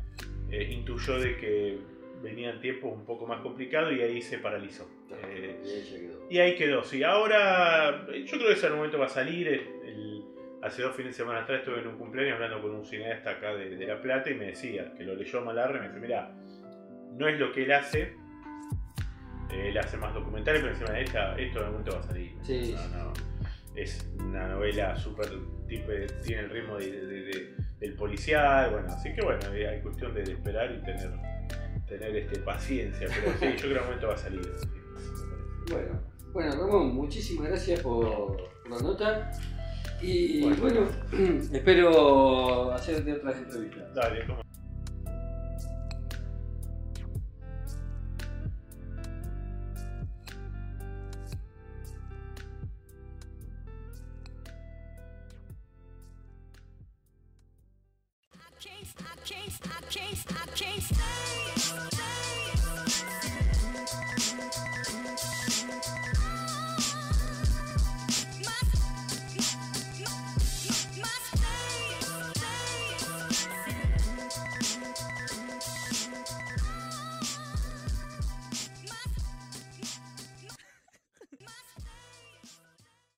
eh, 0.51 0.73
intuyó 0.73 1.19
de 1.21 1.37
que 1.37 1.79
venían 2.23 2.61
tiempos 2.61 2.93
un 2.93 3.05
poco 3.05 3.27
más 3.27 3.41
complicados 3.43 3.93
y 3.93 4.01
ahí 4.01 4.23
se 4.23 4.39
paralizó. 4.39 4.89
y 6.31 6.39
ahí 6.39 6.57
quedó, 6.57 6.83
sí. 6.83 7.03
Ahora, 7.03 8.07
yo 8.09 8.39
creo 8.39 8.49
que 8.49 8.55
ese 8.55 8.71
momento 8.71 8.99
va 8.99 9.07
a 9.07 9.11
salir. 9.11 9.61
hace 10.63 10.83
dos 10.83 10.97
fines 10.97 11.17
de 11.17 11.23
semana 11.23 11.41
atrás 11.41 11.61
estuve 11.61 11.81
en 11.81 11.87
un 11.87 11.99
cumpleaños 11.99 12.35
hablando 12.35 12.63
con 12.63 12.71
un 12.73 12.85
cineasta 12.85 13.33
acá 13.33 13.55
de, 13.55 13.77
de 13.77 13.87
La 13.87 14.01
Plata 14.01 14.31
y 14.31 14.35
me 14.35 14.47
decía, 14.47 14.95
que 14.97 15.05
lo 15.05 15.15
leyó 15.15 15.43
Malarre, 15.43 15.79
y 15.79 15.81
me 15.81 15.89
dice, 15.89 16.01
mira, 16.01 16.33
no 17.13 17.29
es 17.29 17.39
lo 17.39 17.53
que 17.53 17.65
él 17.65 17.73
hace, 17.73 18.20
él 19.53 19.79
hace 19.79 19.97
más 19.97 20.15
documentales, 20.15 20.63
pero 20.63 20.73
encima 20.73 20.93
de 20.93 21.03
esta, 21.03 21.37
esto 21.37 21.59
en 21.59 21.65
algún 21.65 21.81
momento 21.81 21.93
va 21.93 22.01
a 22.01 22.07
salir. 22.07 22.37
Sí. 22.43 22.75
Es 23.75 24.11
una 24.19 24.49
novela 24.49 24.97
súper. 24.97 25.29
tiene 25.67 26.43
el 26.43 26.51
ritmo 26.51 26.77
del 26.77 27.95
policial, 27.95 28.71
bueno, 28.73 28.89
así 28.93 29.15
que 29.15 29.23
bueno, 29.23 29.41
hay 29.51 29.81
cuestión 29.81 30.13
de, 30.15 30.23
esperar 30.23 30.73
y 30.73 30.85
tener, 30.85 31.11
tener 31.87 32.17
este, 32.17 32.41
paciencia, 32.41 33.07
pero 33.09 33.33
sí, 33.39 33.57
yo 33.57 33.57
creo 33.57 33.59
que 33.59 33.67
en 33.67 33.77
algún 33.77 33.85
momento 33.85 34.09
va 34.09 34.15
a 34.15 34.19
salir. 34.19 34.53
Bueno, 35.71 36.01
bueno, 36.33 36.53
Ramón, 36.53 36.95
muchísimas 36.95 37.49
gracias 37.49 37.81
por, 37.81 38.37
la 38.69 38.79
nota. 38.79 39.31
Y 40.03 40.43
bueno, 40.55 40.89
espero 41.53 42.73
hacerte 42.73 43.13
otras 43.13 43.37
entrevistas. 43.37 43.95
Dale, 43.95 44.27
como 44.27 44.43